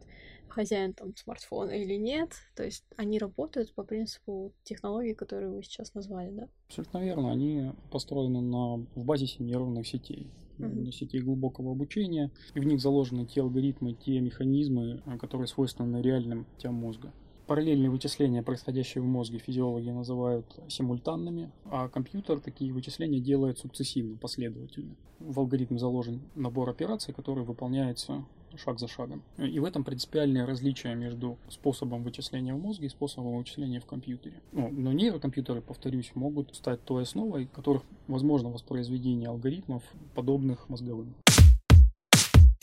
хозяин 0.53 0.93
там 0.93 1.17
смартфона 1.17 1.71
или 1.71 1.95
нет. 1.95 2.33
То 2.55 2.65
есть 2.65 2.85
они 2.97 3.19
работают 3.19 3.75
по 3.75 3.83
принципу 3.83 4.53
технологий, 4.63 5.15
которые 5.15 5.51
вы 5.51 5.63
сейчас 5.63 5.95
назвали, 5.95 6.31
да? 6.31 6.49
Абсолютно 6.69 6.99
верно. 6.99 7.33
Они 7.33 7.73
построены 7.91 8.41
на, 8.41 8.77
в 8.95 9.05
базисе 9.05 9.43
нейронных 9.43 9.87
сетей 9.87 10.31
mm-hmm. 10.59 10.91
сетей 10.93 11.21
глубокого 11.21 11.73
обучения, 11.73 12.31
и 12.55 12.61
в 12.61 12.65
них 12.65 12.81
заложены 12.81 13.27
те 13.27 13.41
алгоритмы, 13.41 13.95
те 13.95 14.21
механизмы, 14.21 15.03
которые 15.21 15.47
свойственны 15.47 16.03
реальным 16.03 16.47
тем 16.59 16.75
мозга. 16.75 17.13
Параллельные 17.47 17.91
вычисления, 17.91 18.43
происходящие 18.43 19.03
в 19.03 19.07
мозге, 19.07 19.39
физиологи 19.39 19.91
называют 19.91 20.47
симультанными, 20.69 21.51
а 21.65 21.89
компьютер 21.89 22.41
такие 22.41 22.73
вычисления 22.73 23.21
делает 23.21 23.59
сукцессивно, 23.59 24.17
последовательно. 24.17 24.95
В 25.19 25.39
алгоритм 25.41 25.77
заложен 25.77 26.23
набор 26.35 26.71
операций, 26.71 27.13
который 27.13 27.45
выполняется 27.45 28.25
шаг 28.59 28.79
за 28.79 28.89
шагом. 28.89 29.23
И 29.39 29.59
в 29.59 29.65
этом 29.65 29.85
принципиальное 29.85 30.47
различие 30.47 30.95
между 30.95 31.39
способом 31.49 32.03
вычисления 32.03 32.55
в 32.55 32.61
мозге 32.61 32.87
и 32.87 32.91
способом 32.91 33.37
вычисления 33.39 33.81
в 33.81 33.87
компьютере. 33.87 34.41
Ну, 34.53 34.69
но 34.71 34.93
нейрокомпьютеры, 34.93 35.61
повторюсь, 35.61 36.13
могут 36.15 36.55
стать 36.55 36.85
той 36.85 37.03
основой, 37.03 37.47
которых 37.47 37.83
возможно 38.09 38.51
воспроизведение 38.51 39.29
алгоритмов, 39.29 39.83
подобных 40.15 40.69
мозговым. 40.69 41.15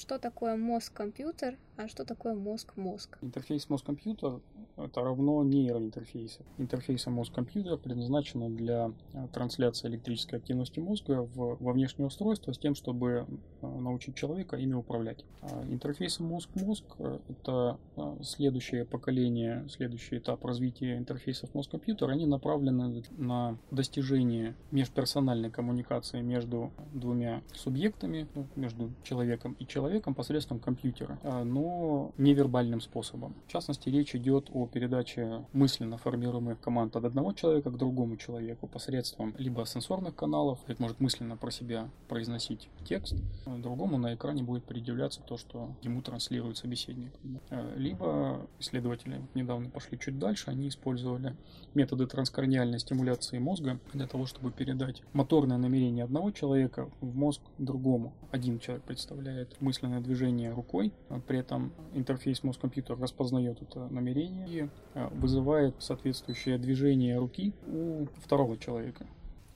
Что 0.09 0.17
такое 0.17 0.55
мозг-компьютер, 0.55 1.59
а 1.77 1.87
что 1.87 2.03
такое 2.03 2.33
мозг-мозг? 2.33 3.19
Интерфейс 3.21 3.69
мозг-компьютер 3.69 4.41
это 4.75 5.01
равно 5.01 5.43
нейроинтерфейсу. 5.43 6.43
Интерфейсы 6.57 7.09
мозг-компьютера 7.09 7.77
предназначены 7.77 8.49
для 8.49 8.91
э, 9.13 9.27
трансляции 9.33 9.87
электрической 9.87 10.39
активности 10.39 10.79
мозга 10.79 11.23
в, 11.23 11.57
во 11.59 11.73
внешнее 11.73 12.07
устройство 12.07 12.53
с 12.53 12.57
тем, 12.57 12.75
чтобы 12.75 13.27
э, 13.61 13.67
научить 13.67 14.15
человека 14.15 14.55
ими 14.55 14.73
управлять. 14.73 15.25
А 15.41 15.63
интерфейсы 15.69 16.23
мозг-мозг 16.23 16.85
э, 16.97 17.19
это 17.29 17.77
следующее 18.23 18.85
поколение, 18.85 19.67
следующий 19.69 20.17
этап 20.17 20.43
развития 20.45 20.97
интерфейсов 20.97 21.53
мозг-компьютера. 21.53 22.11
Они 22.11 22.25
направлены 22.25 23.03
на 23.17 23.57
достижение 23.71 24.55
межперсональной 24.71 25.51
коммуникации 25.51 26.21
между 26.21 26.71
двумя 26.93 27.41
субъектами, 27.53 28.27
ну, 28.33 28.47
между 28.55 28.91
человеком 29.03 29.53
и 29.59 29.67
человеком 29.67 29.98
посредством 29.99 30.59
компьютера, 30.59 31.19
но 31.43 32.11
невербальным 32.17 32.81
способом. 32.81 33.35
В 33.47 33.51
частности, 33.51 33.89
речь 33.89 34.15
идет 34.15 34.49
о 34.53 34.67
передаче 34.67 35.45
мысленно 35.53 35.97
формируемых 35.97 36.59
команд 36.59 36.95
от 36.95 37.05
одного 37.05 37.33
человека 37.33 37.69
к 37.69 37.77
другому 37.77 38.17
человеку 38.17 38.67
посредством 38.67 39.33
либо 39.37 39.65
сенсорных 39.65 40.15
каналов, 40.15 40.59
это 40.67 40.81
может 40.81 40.99
мысленно 40.99 41.37
про 41.37 41.51
себя 41.51 41.89
произносить 42.07 42.69
текст, 42.85 43.15
а 43.45 43.57
другому 43.57 43.97
на 43.97 44.13
экране 44.15 44.43
будет 44.43 44.63
предъявляться 44.65 45.21
то, 45.21 45.37
что 45.37 45.75
ему 45.81 46.01
транслирует 46.01 46.57
собеседник. 46.57 47.11
Э, 47.49 47.73
либо 47.77 48.47
исследователи 48.59 49.21
недавно 49.33 49.69
пошли 49.69 49.97
чуть 49.99 50.19
дальше, 50.19 50.49
они 50.49 50.67
использовали 50.67 51.35
методы 51.73 52.07
транскраниальной 52.07 52.79
стимуляции 52.79 53.39
мозга 53.39 53.79
для 53.93 54.07
того, 54.07 54.25
чтобы 54.25 54.51
передать 54.51 55.01
моторное 55.13 55.57
намерение 55.57 56.03
одного 56.03 56.31
человека 56.31 56.89
в 57.01 57.15
мозг 57.15 57.41
другому. 57.57 58.13
Один 58.31 58.59
человек 58.59 58.83
представляет 58.83 59.59
мысленное 59.89 60.01
движение 60.01 60.51
рукой, 60.51 60.91
а 61.09 61.19
при 61.19 61.39
этом 61.39 61.71
интерфейс 61.93 62.43
мозг-компьютер 62.43 62.99
распознает 62.99 63.61
это 63.61 63.87
намерение 63.89 64.47
и 64.47 64.69
э, 64.93 65.07
вызывает 65.11 65.75
соответствующее 65.79 66.57
движение 66.57 67.17
руки 67.17 67.53
у 67.67 68.05
второго 68.23 68.57
человека. 68.57 69.05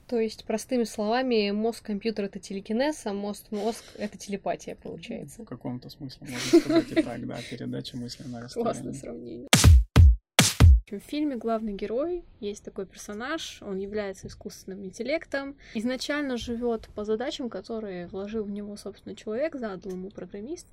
То 0.06 0.20
есть, 0.20 0.44
простыми 0.44 0.84
словами, 0.84 1.50
мозг-компьютер— 1.50 2.24
это 2.26 2.38
телекинез, 2.38 3.06
а 3.06 3.14
мозг-мозг— 3.14 3.84
это 3.98 4.18
телепатия, 4.18 4.76
получается. 4.76 5.42
В 5.42 5.46
каком-то 5.46 5.88
смысле 5.88 6.28
можно 6.28 6.60
сказать 6.60 6.92
и 6.92 7.02
так, 7.02 7.26
да, 7.26 7.38
передача 7.50 7.96
мысли 7.96 8.24
на 8.24 8.42
расстоянии. 8.42 8.64
Классное 8.64 8.92
сравнение. 8.92 9.48
В 10.90 10.98
фильме 10.98 11.36
главный 11.36 11.72
герой, 11.72 12.24
есть 12.40 12.62
такой 12.62 12.84
персонаж, 12.84 13.62
он 13.62 13.78
является 13.78 14.26
искусственным 14.26 14.84
интеллектом, 14.84 15.56
изначально 15.72 16.36
живет 16.36 16.90
по 16.94 17.04
задачам, 17.04 17.48
которые 17.48 18.06
вложил 18.06 18.44
в 18.44 18.50
него, 18.50 18.76
собственно, 18.76 19.16
человек, 19.16 19.54
задал 19.54 19.92
ему 19.92 20.10
программист. 20.10 20.66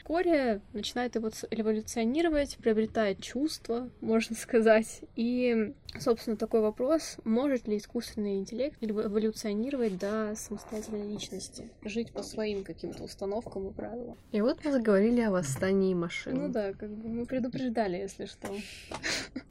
Вскоре 0.00 0.62
начинает 0.72 1.16
эволюционировать, 1.16 2.56
приобретает 2.56 3.22
чувства, 3.22 3.88
можно 4.00 4.34
сказать. 4.34 5.02
И, 5.14 5.72
собственно, 5.96 6.36
такой 6.36 6.60
вопрос, 6.60 7.18
может 7.22 7.68
ли 7.68 7.76
искусственный 7.76 8.38
интеллект 8.38 8.76
эволюционировать 8.80 9.96
до 9.96 10.34
самостоятельной 10.34 11.08
личности, 11.08 11.70
жить 11.84 12.10
по 12.10 12.24
своим 12.24 12.64
каким-то 12.64 13.04
установкам 13.04 13.68
и 13.68 13.72
правилам. 13.72 14.18
И 14.32 14.40
вот 14.40 14.58
мы 14.64 14.72
заговорили 14.72 15.20
о 15.20 15.30
восстании 15.30 15.94
машин. 15.94 16.34
Ну 16.34 16.48
да, 16.48 16.72
как 16.72 16.90
бы 16.90 17.08
мы 17.08 17.26
предупреждали, 17.26 17.96
если 17.98 18.26
что. 18.26 18.48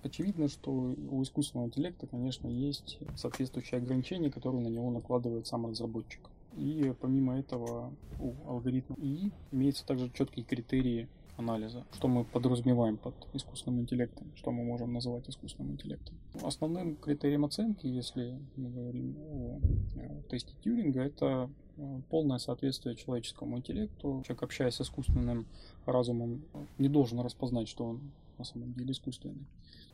Очевидно, 0.03 0.47
что 0.47 0.71
у 0.71 1.21
искусственного 1.21 1.67
интеллекта, 1.67 2.07
конечно, 2.07 2.47
есть 2.47 2.97
соответствующие 3.15 3.79
ограничения, 3.79 4.31
которые 4.31 4.61
на 4.61 4.67
него 4.67 4.89
накладывает 4.89 5.45
сам 5.47 5.67
разработчик. 5.67 6.21
И 6.57 6.93
помимо 6.99 7.39
этого 7.39 7.93
у 8.19 8.33
алгоритма 8.47 8.95
ИИ 8.99 9.31
имеются 9.51 9.85
также 9.85 10.09
четкие 10.09 10.43
критерии 10.43 11.07
анализа, 11.37 11.85
что 11.93 12.07
мы 12.07 12.23
подразумеваем 12.23 12.97
под 12.97 13.13
искусственным 13.33 13.81
интеллектом, 13.81 14.31
что 14.35 14.51
мы 14.51 14.63
можем 14.63 14.93
называть 14.93 15.29
искусственным 15.29 15.73
интеллектом. 15.73 16.15
Основным 16.41 16.95
критерием 16.95 17.45
оценки, 17.45 17.87
если 17.87 18.39
мы 18.55 18.69
говорим 18.69 19.15
о 19.17 19.59
э, 19.95 20.21
тесте 20.29 20.53
Тьюринга, 20.63 21.01
это 21.01 21.49
э, 21.77 22.01
полное 22.09 22.37
соответствие 22.37 22.95
человеческому 22.95 23.57
интеллекту. 23.57 24.21
Человек, 24.25 24.43
общаясь 24.43 24.75
с 24.75 24.81
искусственным 24.81 25.45
разумом, 25.85 26.43
не 26.77 26.89
должен 26.89 27.19
распознать, 27.19 27.67
что 27.67 27.85
он 27.85 28.11
на 28.37 28.43
самом 28.43 28.73
деле 28.73 28.91
искусственный. 28.91 29.45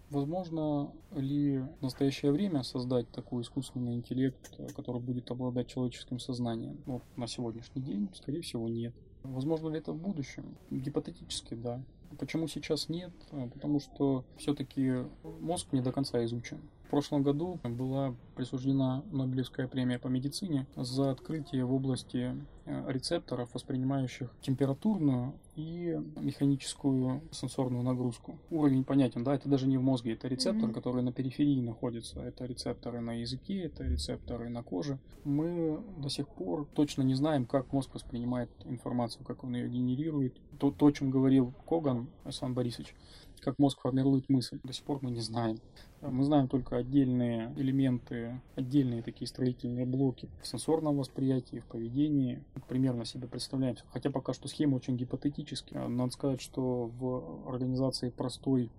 Возможно 0.10 0.94
ли 1.16 1.60
в 1.60 1.82
настоящее 1.82 2.32
время 2.32 2.64
создать 2.64 3.10
такой 3.12 3.42
искусственный 3.42 3.96
интеллект, 3.96 4.58
который 4.76 5.02
будет 5.02 5.30
обладать 5.32 5.68
человеческим 5.68 6.20
сознанием? 6.20 6.78
Вот 6.86 7.04
на 7.18 7.28
сегодняшний 7.28 7.82
день, 7.82 8.10
скорее 8.14 8.42
всего, 8.42 8.70
нет. 8.70 8.94
Возможно 9.24 9.68
ли 9.68 9.80
это 9.80 9.92
в 9.92 9.98
будущем? 9.98 10.56
Гипотетически, 10.72 11.56
да. 11.56 11.84
Почему 12.18 12.48
сейчас 12.48 12.88
нет? 12.88 13.12
Потому 13.54 13.82
что 13.82 14.24
все-таки 14.38 15.04
мозг 15.24 15.74
не 15.74 15.82
до 15.82 15.92
конца 15.92 16.24
изучен. 16.24 16.62
В 16.88 16.89
прошлом 16.89 17.22
году 17.22 17.60
была 17.65 18.15
присуждена 18.38 19.03
Нобелевская 19.12 19.67
премия 19.67 20.00
по 20.00 20.08
медицине 20.08 20.65
за 20.77 21.12
открытие 21.12 21.65
в 21.65 21.74
области 21.74 22.34
э, 22.63 22.84
рецепторов, 22.88 23.50
воспринимающих 23.53 24.34
температурную 24.39 25.34
и 25.58 26.00
механическую 26.15 27.24
сенсорную 27.32 27.84
нагрузку. 27.84 28.38
Уровень 28.50 28.86
понятен, 28.86 29.25
да, 29.25 29.36
это 29.36 29.50
даже 29.50 29.67
не 29.67 29.77
в 29.77 29.82
мозге, 29.82 30.13
это 30.13 30.29
рецептор, 30.29 30.70
mm-hmm. 30.70 30.74
который 30.74 31.03
на 31.03 31.12
периферии 31.12 31.60
находится. 31.60 32.22
Это 32.22 32.46
рецепторы 32.46 33.01
на 33.01 33.20
языке, 33.20 33.63
это 33.63 33.84
рецепторы 33.84 34.48
на 34.48 34.63
коже. 34.63 34.98
Мы 35.25 35.82
до 35.98 36.08
сих 36.08 36.29
пор 36.29 36.70
точно 36.74 37.01
не 37.01 37.15
знаем, 37.15 37.46
как 37.46 37.74
мозг 37.74 37.96
воспринимает 37.96 38.50
информацию, 38.63 39.25
как 39.25 39.44
он 39.44 39.56
ее 39.56 39.67
генерирует. 39.67 40.38
То, 40.58 40.72
то 40.72 40.86
о 40.86 40.91
чем 40.94 41.12
говорил 41.12 41.53
Коган 41.67 42.08
Сан 42.29 42.53
Борисович, 42.53 42.96
как 43.41 43.60
мозг 43.60 43.82
формирует 43.82 44.29
мысль, 44.29 44.60
до 44.63 44.74
сих 44.74 44.84
пор 44.84 45.00
мы 45.01 45.12
не 45.12 45.22
знаем. 45.22 45.60
Мы 46.01 46.24
знаем 46.24 46.48
только 46.48 46.77
отдельные 46.77 47.53
элементы, 47.58 48.39
отдельные 48.56 49.01
такие 49.01 49.27
строительные 49.27 49.86
блоки 49.86 50.29
в 50.41 50.48
сенсорном 50.48 50.98
восприятии, 50.98 51.60
в 51.60 51.65
поведении. 51.65 52.44
Примерно 52.67 53.06
себе 53.06 53.27
представляем. 53.27 53.77
Хотя 53.91 54.12
пока 54.12 54.34
что 54.34 54.48
схема 54.48 54.75
очень 54.75 54.96
гипотетическая. 54.96 55.88
Надо 55.88 56.12
сказать, 56.12 56.41
что 56.41 56.91
в 57.00 57.50
организации 57.50 58.10
простой 58.10 58.72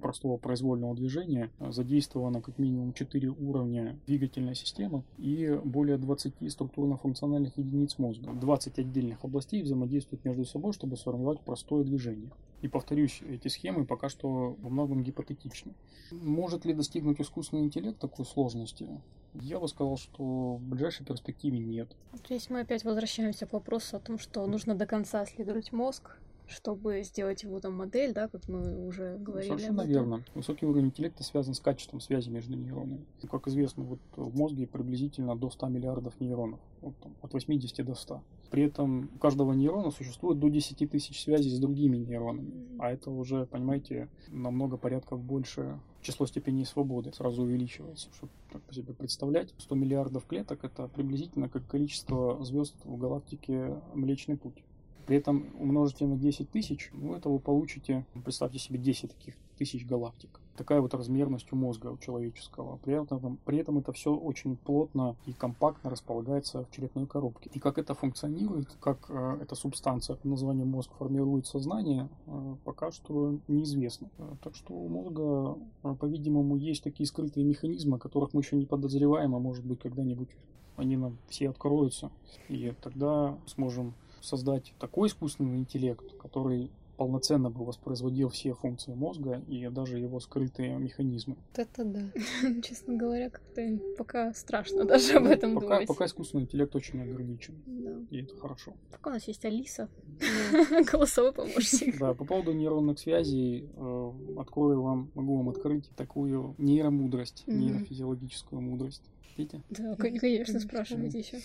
простого 0.00 0.36
произвольного 0.36 0.94
движения 0.94 1.50
задействовано 1.60 2.40
как 2.42 2.58
минимум 2.58 2.92
4 2.92 3.28
уровня 3.28 3.98
двигательной 4.06 4.54
системы 4.54 5.02
и 5.18 5.58
более 5.64 5.96
20 5.96 6.50
структурно-функциональных 6.50 7.56
единиц 7.56 7.98
мозга. 7.98 8.32
20 8.32 8.78
отдельных 8.78 9.24
областей 9.24 9.62
взаимодействуют 9.62 10.24
между 10.24 10.44
собой, 10.44 10.72
чтобы 10.72 10.96
сформировать 10.96 11.40
простое 11.40 11.84
движение. 11.84 12.30
И 12.62 12.68
повторюсь, 12.68 13.22
эти 13.28 13.48
схемы 13.48 13.84
пока 13.84 14.08
что 14.08 14.56
во 14.60 14.70
многом 14.70 15.02
гипотетичны. 15.02 15.74
Может 16.10 16.64
ли 16.64 16.72
достигнуть 16.72 17.20
искусственный 17.20 17.64
интеллект 17.64 17.98
такой 17.98 18.24
сложности? 18.24 18.88
Я 19.34 19.60
бы 19.60 19.68
сказал, 19.68 19.98
что 19.98 20.56
в 20.56 20.62
ближайшей 20.62 21.04
перспективе 21.04 21.58
нет. 21.58 21.94
Здесь 22.14 22.48
мы 22.48 22.60
опять 22.60 22.84
возвращаемся 22.84 23.44
к 23.46 23.52
вопросу 23.52 23.96
о 23.96 24.00
том, 24.00 24.18
что 24.18 24.46
нужно 24.46 24.74
до 24.74 24.86
конца 24.86 25.24
исследовать 25.24 25.72
мозг, 25.72 26.16
чтобы 26.48 27.02
сделать 27.02 27.42
его 27.42 27.60
там 27.60 27.74
модель, 27.74 28.12
да, 28.12 28.28
как 28.28 28.48
мы 28.48 28.86
уже 28.86 29.16
говорили. 29.18 29.50
Совершенно 29.50 29.82
верно. 29.82 30.24
Высокий 30.34 30.66
уровень 30.66 30.86
интеллекта 30.86 31.24
связан 31.24 31.54
с 31.54 31.60
качеством 31.60 32.00
связи 32.00 32.30
между 32.30 32.56
нейронами. 32.56 33.04
Как 33.30 33.48
известно, 33.48 33.84
вот 33.84 33.98
в 34.16 34.36
мозге 34.36 34.66
приблизительно 34.66 35.36
до 35.36 35.50
100 35.50 35.68
миллиардов 35.68 36.18
нейронов, 36.20 36.60
вот, 36.80 36.96
там, 36.98 37.14
от 37.22 37.32
80 37.32 37.84
до 37.84 37.94
100. 37.94 38.22
При 38.50 38.64
этом 38.64 39.10
у 39.14 39.18
каждого 39.18 39.52
нейрона 39.52 39.90
существует 39.90 40.38
до 40.38 40.48
10 40.48 40.88
тысяч 40.88 41.22
связей 41.22 41.50
с 41.50 41.58
другими 41.58 41.96
нейронами. 41.96 42.52
А 42.78 42.92
это 42.92 43.10
уже, 43.10 43.46
понимаете, 43.46 44.08
намного 44.28 44.76
порядков 44.76 45.20
больше 45.20 45.80
число 46.00 46.26
степеней 46.26 46.64
свободы 46.64 47.12
сразу 47.12 47.42
увеличивается. 47.42 48.08
Чтобы 48.14 48.32
так 48.52 48.62
по 48.62 48.72
себе 48.72 48.94
представлять, 48.94 49.52
100 49.58 49.74
миллиардов 49.74 50.26
клеток 50.26 50.62
это 50.64 50.86
приблизительно 50.88 51.48
как 51.48 51.66
количество 51.66 52.42
звезд 52.44 52.76
в 52.84 52.96
галактике 52.96 53.82
Млечный 53.94 54.36
Путь. 54.36 54.62
При 55.06 55.16
этом 55.16 55.46
умножите 55.58 56.06
на 56.06 56.16
10 56.16 56.50
тысяч, 56.50 56.90
ну 56.92 57.14
это 57.14 57.28
вы 57.28 57.38
получите, 57.38 58.04
представьте 58.24 58.58
себе 58.58 58.78
10 58.78 59.12
таких 59.12 59.34
тысяч 59.56 59.86
галактик. 59.86 60.40
Такая 60.56 60.80
вот 60.80 60.94
размерность 60.94 61.52
у 61.52 61.56
мозга 61.56 61.88
у 61.88 61.98
человеческого. 61.98 62.78
При 62.78 63.00
этом, 63.00 63.38
при 63.44 63.58
этом 63.58 63.78
это 63.78 63.92
все 63.92 64.14
очень 64.14 64.56
плотно 64.56 65.14
и 65.26 65.32
компактно 65.32 65.90
располагается 65.90 66.64
в 66.64 66.70
черепной 66.70 67.06
коробке. 67.06 67.50
И 67.52 67.58
как 67.58 67.78
это 67.78 67.94
функционирует, 67.94 68.68
как 68.80 69.06
э, 69.10 69.38
эта 69.42 69.54
субстанция 69.54 70.16
под 70.16 70.24
названием 70.24 70.68
мозг 70.68 70.90
формирует 70.98 71.46
сознание, 71.46 72.08
э, 72.26 72.56
пока 72.64 72.90
что 72.90 73.38
неизвестно. 73.48 74.08
Э, 74.18 74.34
так 74.42 74.54
что 74.54 74.72
у 74.72 74.88
мозга, 74.88 75.58
э, 75.82 75.94
по-видимому, 75.94 76.56
есть 76.56 76.82
такие 76.82 77.06
скрытые 77.06 77.44
механизмы, 77.44 77.98
которых 77.98 78.32
мы 78.32 78.40
еще 78.40 78.56
не 78.56 78.64
подозреваем, 78.64 79.34
а 79.34 79.38
может 79.38 79.64
быть 79.64 79.80
когда-нибудь 79.80 80.30
они 80.76 80.96
нам 80.96 81.18
все 81.28 81.50
откроются. 81.50 82.10
И 82.48 82.74
тогда 82.82 83.38
сможем 83.46 83.94
создать 84.20 84.72
такой 84.78 85.08
искусственный 85.08 85.56
интеллект, 85.58 86.04
который 86.18 86.70
полноценно 86.96 87.50
бы 87.50 87.64
воспроизводил 87.64 88.28
все 88.30 88.54
функции 88.54 88.94
мозга 88.94 89.42
и 89.48 89.68
даже 89.68 89.98
его 89.98 90.20
скрытые 90.20 90.76
механизмы. 90.78 91.36
Это 91.54 91.84
да. 91.84 92.02
Честно 92.62 92.96
говоря, 92.96 93.30
как-то 93.30 93.78
пока 93.96 94.32
страшно 94.34 94.84
даже 94.86 95.14
об 95.14 95.26
этом 95.26 95.54
пока, 95.54 95.66
думать. 95.66 95.88
Пока 95.88 96.06
искусственный 96.06 96.44
интеллект 96.44 96.74
очень 96.74 97.00
ограничен. 97.00 97.54
Да. 97.66 97.96
И 98.10 98.22
это 98.22 98.36
хорошо. 98.36 98.74
Пока 98.90 99.10
у 99.10 99.12
нас 99.14 99.28
есть 99.28 99.44
Алиса, 99.44 99.88
голосовой 100.92 101.32
помощник. 101.32 101.98
Да, 101.98 102.14
по 102.14 102.24
поводу 102.24 102.52
нейронных 102.52 102.98
связей, 102.98 103.68
э, 103.76 104.12
открою 104.38 104.82
вам, 104.82 105.10
могу 105.14 105.36
вам 105.36 105.50
открыть 105.50 105.88
такую 105.96 106.54
нейромудрость, 106.58 107.44
нейрофизиологическую 107.46 108.60
мудрость. 108.60 109.02
Видите? 109.36 109.62
Да, 109.70 109.96
кон- 109.96 110.16
конечно, 110.18 110.58
спрашивайте 110.60 111.18
еще. 111.18 111.40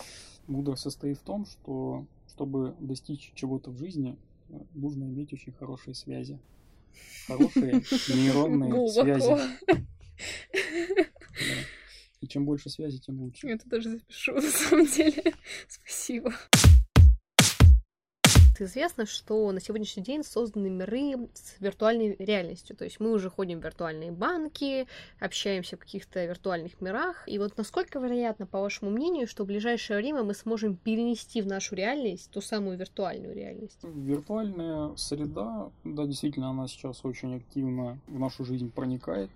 Мудрость 0.46 0.82
состоит 0.82 1.18
в 1.18 1.22
том, 1.22 1.44
что 1.44 2.06
чтобы 2.28 2.74
достичь 2.80 3.32
чего-то 3.34 3.70
в 3.70 3.76
жизни, 3.76 4.16
нужно 4.74 5.04
иметь 5.04 5.32
очень 5.32 5.52
хорошие 5.52 5.94
связи. 5.94 6.38
Хорошие 7.26 7.82
нейронные 8.08 8.88
связи. 8.92 9.82
И 12.20 12.28
чем 12.28 12.44
больше 12.44 12.70
связи, 12.70 12.98
тем 12.98 13.20
лучше. 13.20 13.48
Это 13.48 13.68
даже 13.68 13.90
запишу, 13.90 14.34
на 14.34 14.42
самом 14.42 14.86
деле. 14.86 15.34
Спасибо. 15.68 16.32
Известно, 18.58 19.06
что 19.06 19.50
на 19.50 19.60
сегодняшний 19.60 20.02
день 20.02 20.22
созданы 20.22 20.68
миры 20.68 21.28
с 21.34 21.60
виртуальной 21.60 22.16
реальностью. 22.18 22.76
То 22.76 22.84
есть 22.84 23.00
мы 23.00 23.10
уже 23.12 23.30
ходим 23.30 23.60
в 23.60 23.64
виртуальные 23.64 24.12
банки, 24.12 24.86
общаемся 25.18 25.76
в 25.76 25.80
каких-то 25.80 26.24
виртуальных 26.24 26.80
мирах. 26.80 27.24
И 27.26 27.38
вот 27.38 27.56
насколько 27.56 27.98
вероятно, 27.98 28.46
по 28.46 28.60
вашему 28.60 28.90
мнению, 28.90 29.26
что 29.26 29.44
в 29.44 29.46
ближайшее 29.46 29.98
время 29.98 30.22
мы 30.22 30.34
сможем 30.34 30.76
перенести 30.76 31.42
в 31.42 31.46
нашу 31.46 31.74
реальность 31.74 32.30
ту 32.30 32.40
самую 32.40 32.76
виртуальную 32.78 33.34
реальность? 33.34 33.78
Виртуальная 33.82 34.94
среда, 34.96 35.70
да, 35.84 36.04
действительно, 36.04 36.50
она 36.50 36.68
сейчас 36.68 37.04
очень 37.04 37.36
активно 37.36 37.98
в 38.06 38.18
нашу 38.18 38.44
жизнь 38.44 38.70
проникает 38.70 39.30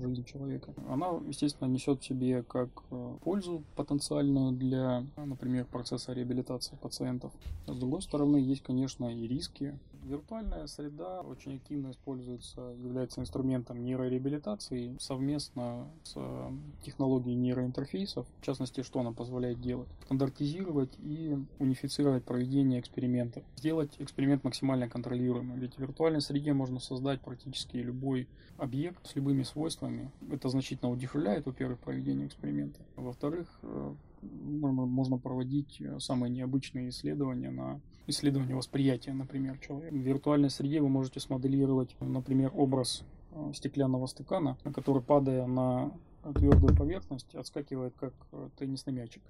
жизнь 0.00 0.24
человека. 0.24 0.72
Она, 0.88 1.08
естественно, 1.26 1.68
несет 1.68 2.00
в 2.00 2.04
себе 2.04 2.42
как 2.42 2.68
э, 2.90 3.16
пользу 3.22 3.62
потенциальную 3.76 4.52
для, 4.52 5.04
например, 5.16 5.64
процесса 5.64 6.12
реабилитации 6.12 6.76
пациентов. 6.80 7.32
С 7.66 7.76
другой 7.76 8.02
стороны, 8.02 8.36
есть, 8.36 8.62
конечно, 8.62 9.06
и 9.06 9.26
риски. 9.26 9.78
Виртуальная 10.04 10.66
среда 10.66 11.22
очень 11.22 11.56
активно 11.56 11.90
используется, 11.90 12.60
является 12.78 13.22
инструментом 13.22 13.82
нейрореабилитации 13.82 14.96
совместно 15.00 15.88
с 16.02 16.12
э, 16.16 16.50
технологией 16.82 17.34
нейроинтерфейсов. 17.36 18.26
В 18.40 18.44
частности, 18.44 18.82
что 18.82 19.00
она 19.00 19.12
позволяет 19.12 19.62
делать? 19.62 19.88
Стандартизировать 20.04 20.92
и 20.98 21.38
унифицировать 21.58 22.24
проведение 22.24 22.80
экспериментов. 22.80 23.44
Сделать 23.56 23.94
эксперимент 23.98 24.44
максимально 24.44 24.90
контролируемым. 24.90 25.58
Ведь 25.58 25.76
в 25.76 25.78
виртуальной 25.78 26.20
среде 26.20 26.52
можно 26.52 26.80
создать 26.80 27.22
практически 27.22 27.78
любой 27.78 28.28
объект 28.58 29.06
с 29.06 29.16
любыми 29.16 29.42
свойствами. 29.42 30.10
Это 30.30 30.50
значительно 30.50 30.90
удешевляет, 30.90 31.46
во-первых, 31.46 31.78
проведение 31.78 32.26
эксперимента. 32.26 32.80
Во-вторых, 32.96 33.58
э, 33.62 33.94
можно 34.20 35.16
проводить 35.16 35.80
э, 35.80 35.98
самые 35.98 36.30
необычные 36.30 36.90
исследования 36.90 37.50
на 37.50 37.80
исследование 38.06 38.56
восприятия, 38.56 39.12
например, 39.12 39.58
человека. 39.58 39.94
В 39.94 39.98
виртуальной 39.98 40.50
среде 40.50 40.80
вы 40.80 40.88
можете 40.88 41.20
смоделировать, 41.20 41.96
например, 42.00 42.52
образ 42.54 43.02
э, 43.32 43.52
стеклянного 43.54 44.06
стакана, 44.06 44.56
на 44.64 44.72
который, 44.72 45.02
падая 45.02 45.46
на 45.46 45.92
твердую 46.34 46.76
поверхность, 46.76 47.34
отскакивает 47.34 47.94
как 47.98 48.14
э, 48.32 48.48
теннисный 48.58 48.92
мячик. 48.92 49.22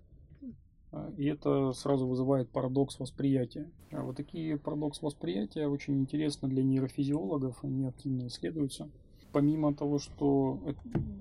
Э, 0.93 1.11
И 1.17 1.25
это 1.27 1.73
сразу 1.73 2.07
вызывает 2.07 2.49
парадокс 2.51 2.99
восприятия. 2.99 3.71
А 3.91 4.03
Вот 4.03 4.17
такие 4.17 4.59
парадокс 4.59 5.03
восприятия 5.03 5.67
очень 5.69 6.01
интересны 6.01 6.49
для 6.49 6.63
нейрофизиологов, 6.63 7.63
они 7.63 7.87
активно 7.87 8.27
исследуются. 8.27 8.89
Помимо 9.35 9.75
того, 9.75 9.99
что 9.99 10.61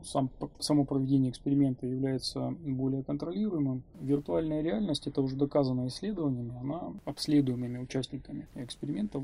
сам, 0.03 0.29
само 0.59 0.85
проведение 0.85 1.31
эксперимента 1.31 1.87
является 1.87 2.53
более 2.63 3.01
контролируемым, 3.01 3.81
виртуальная 3.99 4.61
реальность, 4.61 5.07
это 5.07 5.23
уже 5.23 5.35
доказано 5.35 5.87
исследованиями, 5.87 6.53
она 6.61 6.93
обследуемыми 7.05 7.79
участниками 7.79 8.47
эксперимента 8.53 9.19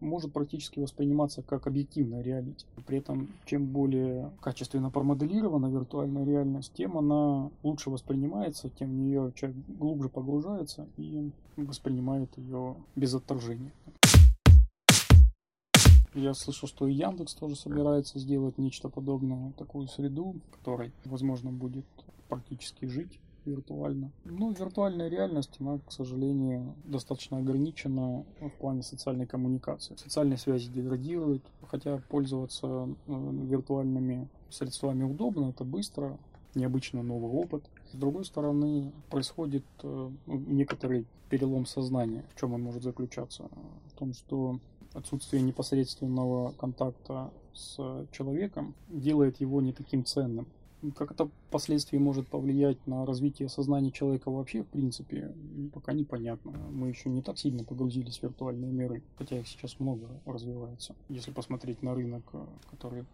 может 0.00 0.34
практически 0.34 0.78
восприниматься 0.78 1.40
как 1.40 1.66
объективная 1.66 2.20
реальность. 2.22 2.66
При 2.86 2.98
этом, 2.98 3.30
чем 3.46 3.64
более 3.64 4.30
качественно 4.42 4.90
промоделирована 4.90 5.68
виртуальная 5.68 6.26
реальность, 6.26 6.74
тем 6.74 6.98
она 6.98 7.48
лучше 7.62 7.88
воспринимается, 7.88 8.68
тем 8.68 8.90
в 8.90 8.94
нее 8.94 9.32
человек 9.36 9.56
глубже 9.68 10.10
погружается 10.10 10.86
и 10.98 11.30
воспринимает 11.56 12.36
ее 12.36 12.76
без 12.94 13.14
отторжения. 13.14 13.72
Я 16.14 16.32
слышал, 16.34 16.68
что 16.68 16.86
и 16.86 16.94
Яндекс 16.94 17.34
тоже 17.34 17.56
собирается 17.56 18.18
сделать 18.18 18.56
нечто 18.58 18.88
подобное, 18.88 19.52
такую 19.52 19.88
среду, 19.88 20.36
в 20.48 20.56
которой, 20.56 20.92
возможно, 21.04 21.50
будет 21.50 21.86
практически 22.28 22.86
жить 22.86 23.18
виртуально. 23.44 24.10
Ну, 24.24 24.52
виртуальная 24.52 25.08
реальность, 25.08 25.56
она, 25.60 25.78
к 25.78 25.92
сожалению, 25.92 26.74
достаточно 26.84 27.38
ограничена 27.38 28.24
в 28.40 28.50
плане 28.60 28.82
социальной 28.82 29.26
коммуникации. 29.26 29.96
Социальные 29.96 30.38
связи 30.38 30.70
деградируют, 30.70 31.42
хотя 31.66 31.98
пользоваться 32.08 32.88
э, 33.06 33.30
виртуальными 33.42 34.28
средствами 34.50 35.02
удобно, 35.02 35.50
это 35.50 35.64
быстро, 35.64 36.18
необычно 36.54 37.02
новый 37.02 37.30
опыт. 37.30 37.64
С 37.94 37.96
другой 37.96 38.24
стороны, 38.24 38.90
происходит 39.08 39.64
э, 39.84 40.10
некоторый 40.26 41.06
перелом 41.30 41.64
сознания. 41.64 42.24
В 42.34 42.40
чем 42.40 42.52
он 42.52 42.60
может 42.60 42.82
заключаться? 42.82 43.44
В 43.86 43.96
том, 43.96 44.12
что 44.14 44.58
отсутствие 44.94 45.42
непосредственного 45.42 46.50
контакта 46.58 47.30
с 47.52 47.76
человеком 48.10 48.74
делает 48.88 49.40
его 49.40 49.60
не 49.60 49.72
таким 49.72 50.04
ценным. 50.04 50.48
Как 50.96 51.12
это 51.12 51.30
впоследствии 51.48 51.96
может 51.96 52.26
повлиять 52.26 52.84
на 52.88 53.06
развитие 53.06 53.48
сознания 53.48 53.92
человека 53.92 54.28
вообще, 54.28 54.64
в 54.64 54.66
принципе, 54.66 55.32
пока 55.72 55.92
непонятно. 55.92 56.50
Мы 56.72 56.88
еще 56.88 57.08
не 57.10 57.22
так 57.22 57.38
сильно 57.38 57.62
погрузились 57.62 58.18
в 58.18 58.22
виртуальные 58.24 58.72
миры, 58.72 59.04
хотя 59.16 59.38
их 59.38 59.46
сейчас 59.46 59.78
много 59.78 60.08
развивается. 60.26 60.96
Если 61.08 61.30
посмотреть 61.30 61.80
на 61.80 61.94
рынок, 61.94 62.24
э, 62.32 62.44
который 62.72 63.04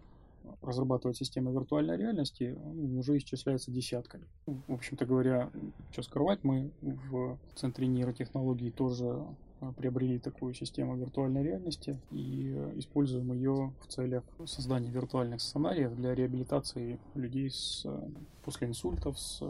разрабатывает 0.62 1.16
системы 1.16 1.52
виртуальной 1.52 1.96
реальности, 1.96 2.56
уже 2.98 3.16
исчисляется 3.18 3.70
десятками. 3.70 4.26
В 4.46 4.74
общем-то 4.74 5.06
говоря, 5.06 5.50
что 5.92 6.02
скрывать, 6.02 6.44
мы 6.44 6.70
в 6.80 7.38
Центре 7.54 7.86
нейротехнологий 7.86 8.70
тоже 8.70 9.24
э, 9.60 9.72
приобрели 9.76 10.18
такую 10.18 10.54
систему 10.54 10.96
виртуальной 10.96 11.42
реальности 11.42 11.98
и 12.10 12.52
используем 12.76 13.32
ее 13.32 13.72
в 13.80 13.86
целях 13.86 14.24
создания 14.46 14.90
виртуальных 14.90 15.40
сценариев 15.40 15.94
для 15.94 16.14
реабилитации 16.14 16.98
людей 17.14 17.50
с, 17.50 17.82
э, 17.84 18.08
после 18.44 18.68
инсультов 18.68 19.18
с 19.18 19.42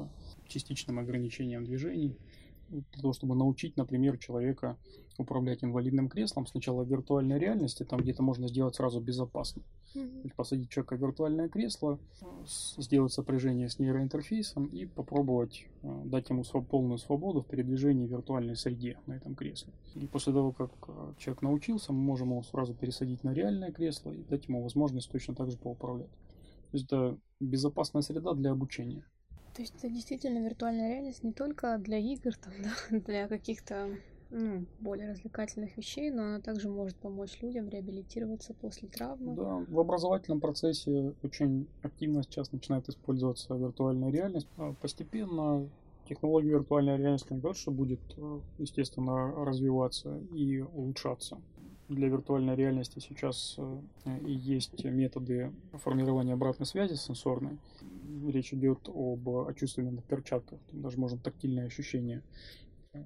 частичным 0.48 0.98
ограничением 0.98 1.64
движений, 1.64 2.16
для 2.70 3.02
того, 3.02 3.12
чтобы 3.12 3.34
научить, 3.34 3.76
например, 3.76 4.16
человека 4.18 4.76
управлять 5.18 5.64
инвалидным 5.64 6.08
креслом 6.08 6.46
сначала 6.46 6.84
в 6.84 6.88
виртуальной 6.88 7.38
реальности, 7.38 7.84
там 7.84 8.00
где-то 8.00 8.22
можно 8.22 8.48
сделать 8.48 8.76
сразу 8.76 9.00
безопасно. 9.00 9.62
Есть 9.94 10.34
посадить 10.34 10.70
человека 10.70 10.96
в 10.96 11.00
виртуальное 11.00 11.48
кресло, 11.48 11.98
сделать 12.76 13.12
сопряжение 13.12 13.68
с 13.68 13.78
нейроинтерфейсом 13.78 14.66
и 14.66 14.86
попробовать 14.86 15.66
э, 15.82 16.02
дать 16.04 16.30
ему 16.30 16.44
полную 16.44 16.98
свободу 16.98 17.42
в 17.42 17.46
передвижении 17.46 18.06
в 18.06 18.10
виртуальной 18.10 18.56
среде 18.56 18.98
на 19.06 19.14
этом 19.14 19.34
кресле. 19.34 19.72
И 19.94 20.06
после 20.06 20.32
того, 20.32 20.52
как 20.52 20.70
э, 20.88 21.14
человек 21.18 21.42
научился, 21.42 21.92
мы 21.92 22.00
можем 22.00 22.30
его 22.30 22.42
сразу 22.42 22.74
пересадить 22.74 23.24
на 23.24 23.34
реальное 23.34 23.72
кресло 23.72 24.12
и 24.12 24.22
дать 24.22 24.46
ему 24.48 24.62
возможность 24.62 25.10
точно 25.10 25.34
так 25.34 25.50
же 25.50 25.58
поуправлять. 25.58 26.10
То 26.70 26.76
есть 26.76 26.86
это 26.86 27.18
безопасная 27.40 28.02
среда 28.02 28.34
для 28.34 28.52
обучения. 28.52 29.04
То 29.54 29.62
есть 29.62 29.74
это 29.76 29.88
действительно 29.88 30.38
виртуальная 30.38 30.90
реальность 30.90 31.24
не 31.24 31.32
только 31.32 31.78
для 31.78 31.98
игр, 31.98 32.36
там, 32.36 32.52
да, 32.62 32.98
для 33.00 33.28
каких-то 33.28 33.90
ну, 34.30 34.64
более 34.78 35.10
развлекательных 35.10 35.76
вещей, 35.76 36.10
но 36.10 36.22
она 36.22 36.40
также 36.40 36.68
может 36.68 36.96
помочь 36.96 37.38
людям 37.40 37.68
реабилитироваться 37.68 38.54
после 38.54 38.88
травмы. 38.88 39.34
Да, 39.34 39.64
в 39.68 39.78
образовательном 39.78 40.40
процессе 40.40 41.14
очень 41.22 41.66
активно 41.82 42.22
сейчас 42.22 42.52
начинает 42.52 42.88
использоваться 42.88 43.54
виртуальная 43.54 44.10
реальность. 44.10 44.48
А 44.56 44.72
постепенно 44.80 45.68
технология 46.08 46.50
виртуальной 46.50 46.96
реальности 46.96 47.32
не 47.32 47.54
что 47.54 47.70
будет, 47.70 48.00
э, 48.16 48.40
естественно, 48.58 49.32
развиваться 49.44 50.18
и 50.32 50.60
улучшаться. 50.60 51.38
Для 51.88 52.08
виртуальной 52.08 52.54
реальности 52.54 53.00
сейчас 53.00 53.56
э, 53.58 54.18
и 54.26 54.32
есть 54.32 54.84
методы 54.84 55.52
формирования 55.72 56.34
обратной 56.34 56.66
связи 56.66 56.94
сенсорной. 56.94 57.58
Речь 58.28 58.52
идет 58.52 58.88
об 58.88 59.28
очувственных 59.28 60.04
перчатках, 60.04 60.60
даже 60.72 60.98
можно 60.98 61.18
тактильное 61.18 61.66
ощущение 61.66 62.22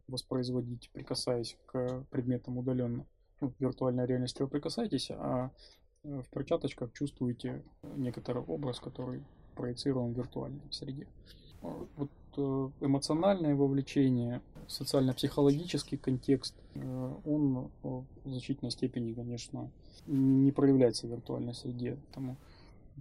воспроизводить, 0.08 0.90
прикасаясь 0.92 1.56
к 1.66 2.04
предметам 2.10 2.58
удаленно. 2.58 3.06
Ну, 3.40 3.50
в 3.50 3.60
виртуальной 3.60 4.06
реальности 4.06 4.42
вы 4.42 4.48
прикасаетесь, 4.48 5.10
а 5.10 5.50
э, 6.02 6.22
в 6.22 6.28
перчаточках 6.30 6.92
чувствуете 6.92 7.62
некоторый 7.96 8.42
образ, 8.42 8.80
который 8.80 9.22
проецирован 9.54 10.12
в 10.12 10.16
виртуальной 10.16 10.62
среде. 10.70 11.06
Вот 11.60 12.10
э, 12.36 12.70
эмоциональное 12.80 13.54
вовлечение, 13.54 14.40
социально-психологический 14.68 15.96
контекст, 15.96 16.54
э, 16.74 17.12
он 17.24 17.70
в 17.82 18.06
значительной 18.24 18.70
степени, 18.70 19.12
конечно, 19.12 19.70
не 20.06 20.52
проявляется 20.52 21.06
в 21.06 21.10
виртуальной 21.10 21.54
среде. 21.54 21.96
Потому 22.08 22.36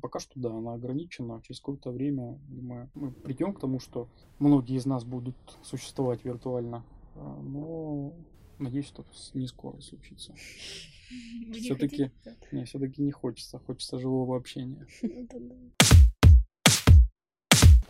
Пока 0.01 0.19
что 0.19 0.39
да, 0.39 0.49
она 0.49 0.73
ограничена. 0.73 1.41
Через 1.43 1.59
какое-то 1.59 1.91
время 1.91 2.39
мы, 2.47 2.89
мы 2.93 3.11
придем 3.11 3.53
к 3.53 3.59
тому, 3.59 3.79
что 3.79 4.09
многие 4.39 4.75
из 4.75 4.85
нас 4.85 5.03
будут 5.03 5.35
существовать 5.63 6.23
виртуально. 6.25 6.83
А, 7.15 7.41
но 7.41 8.13
надеюсь, 8.59 8.87
что 8.87 9.05
не 9.33 9.47
скоро 9.47 9.79
случится. 9.81 10.33
Все-таки 11.53 12.11
не, 12.51 12.65
все-таки 12.65 13.01
не 13.01 13.11
хочется, 13.11 13.59
хочется 13.59 13.99
живого 13.99 14.35
общения. 14.35 14.87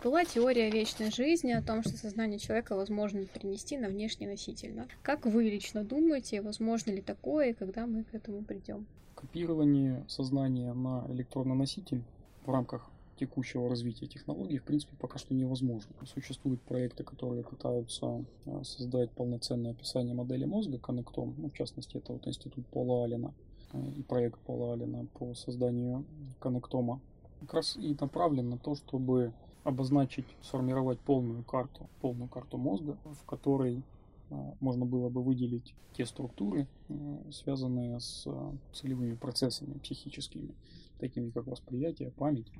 Была 0.04 0.26
теория 0.26 0.70
вечной 0.70 1.10
жизни 1.10 1.52
о 1.52 1.62
том, 1.62 1.82
что 1.82 1.96
сознание 1.96 2.38
человека 2.38 2.76
возможно 2.76 3.24
перенести 3.24 3.78
на 3.78 3.88
внешний 3.88 4.26
носитель. 4.26 4.74
Да? 4.74 4.86
Как 5.02 5.24
вы 5.24 5.44
лично 5.44 5.82
думаете, 5.82 6.42
возможно 6.42 6.90
ли 6.90 7.00
такое, 7.00 7.50
и 7.50 7.54
когда 7.54 7.86
мы 7.86 8.04
к 8.04 8.12
этому 8.12 8.44
придем? 8.44 8.86
Копирование 9.24 10.04
сознания 10.06 10.74
на 10.74 11.06
электронный 11.08 11.56
носитель 11.56 12.04
в 12.44 12.50
рамках 12.50 12.90
текущего 13.16 13.70
развития 13.70 14.06
технологий, 14.06 14.58
в 14.58 14.64
принципе, 14.64 14.94
пока 15.00 15.16
что 15.16 15.32
невозможно. 15.32 15.94
Существуют 16.04 16.60
проекты, 16.60 17.04
которые 17.04 17.42
пытаются 17.42 18.22
э, 18.44 18.62
создать 18.64 19.10
полноценное 19.12 19.70
описание 19.70 20.14
модели 20.14 20.44
мозга 20.44 20.78
коннектом, 20.78 21.34
ну, 21.38 21.48
в 21.48 21.54
частности, 21.54 21.96
это 21.96 22.12
вот 22.12 22.28
институт 22.28 22.66
Пола 22.66 23.04
Алина 23.04 23.32
э, 23.72 23.92
и 23.96 24.02
проект 24.02 24.38
Пола 24.40 24.74
Алина 24.74 25.06
по 25.18 25.34
созданию 25.34 26.04
коннектома. 26.38 27.00
Как 27.40 27.54
раз 27.54 27.78
и 27.78 27.96
направлен 27.98 28.50
на 28.50 28.58
то, 28.58 28.74
чтобы 28.74 29.32
обозначить, 29.62 30.26
сформировать 30.42 31.00
полную 31.00 31.44
карту, 31.44 31.88
полную 32.02 32.28
карту 32.28 32.58
мозга, 32.58 32.98
в 33.04 33.24
которой 33.24 33.82
можно 34.30 34.84
было 34.86 35.08
бы 35.08 35.22
выделить 35.22 35.74
те 35.94 36.04
структуры, 36.06 36.66
э, 36.88 37.30
связанные 37.30 38.00
с 38.00 38.24
э, 38.26 38.52
целевыми 38.72 39.14
процессами 39.14 39.78
психическими, 39.78 40.54
такими 40.98 41.30
как 41.30 41.46
восприятие, 41.46 42.10
память, 42.10 42.50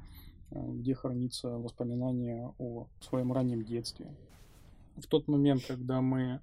э, 0.50 0.72
где 0.72 0.94
хранится 0.94 1.50
воспоминание 1.50 2.52
о 2.58 2.86
своем 3.00 3.32
раннем 3.32 3.64
детстве. 3.64 4.06
В 4.96 5.06
тот 5.06 5.26
момент, 5.26 5.64
когда 5.66 6.00
мы 6.00 6.40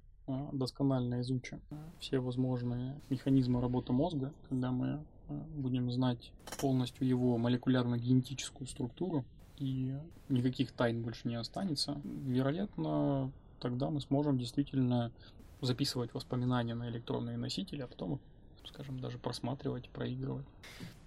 досконально 0.52 1.22
изучим 1.22 1.60
все 1.98 2.20
возможные 2.20 3.00
механизмы 3.10 3.60
работы 3.60 3.92
мозга, 3.92 4.32
когда 4.48 4.70
мы 4.70 5.02
будем 5.56 5.90
знать 5.90 6.32
полностью 6.60 7.08
его 7.08 7.38
молекулярно-генетическую 7.38 8.68
структуру, 8.68 9.24
и 9.56 9.96
никаких 10.28 10.72
тайн 10.72 11.02
больше 11.02 11.26
не 11.28 11.34
останется, 11.34 12.00
вероятно, 12.04 13.32
тогда 13.62 13.90
мы 13.90 14.00
сможем 14.00 14.38
действительно 14.38 15.12
записывать 15.60 16.12
воспоминания 16.12 16.74
на 16.74 16.88
электронные 16.90 17.36
носители, 17.36 17.82
а 17.82 17.86
потом 17.86 18.18
скажем, 18.66 19.00
даже 19.00 19.18
просматривать, 19.18 19.88
проигрывать. 19.88 20.46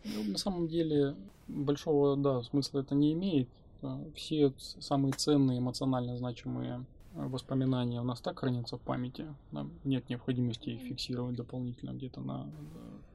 Ну, 0.05 0.23
на 0.23 0.37
самом 0.37 0.67
деле 0.67 1.15
большого 1.47 2.15
да, 2.15 2.41
смысла 2.43 2.79
это 2.79 2.95
не 2.95 3.13
имеет. 3.13 3.49
А, 3.81 4.01
все 4.15 4.53
самые 4.57 5.13
ценные, 5.13 5.59
эмоционально 5.59 6.17
значимые 6.17 6.85
воспоминания 7.13 8.01
у 8.01 8.03
нас 8.03 8.19
так 8.21 8.39
хранятся 8.39 8.77
в 8.77 8.81
памяти. 8.81 9.25
Нам 9.51 9.71
нет 9.83 10.09
необходимости 10.09 10.69
их 10.69 10.81
фиксировать 10.81 11.35
дополнительно 11.35 11.91
где-то 11.91 12.21
на 12.21 12.49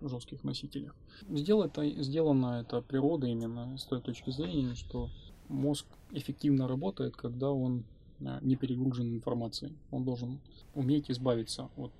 жестких 0.00 0.42
носителях. 0.42 0.94
Сделано 1.28 1.66
это, 1.66 2.02
сделано 2.02 2.60
это 2.60 2.82
природой 2.82 3.32
именно 3.32 3.76
с 3.78 3.84
той 3.84 4.00
точки 4.00 4.30
зрения, 4.30 4.74
что 4.74 5.10
мозг 5.48 5.86
эффективно 6.12 6.66
работает, 6.66 7.16
когда 7.16 7.50
он 7.50 7.84
Э, 7.99 7.99
не 8.20 8.56
перегружен 8.56 9.08
информацией. 9.08 9.72
Он 9.90 10.04
должен 10.04 10.40
уметь 10.74 11.10
избавиться 11.10 11.68
от 11.76 11.92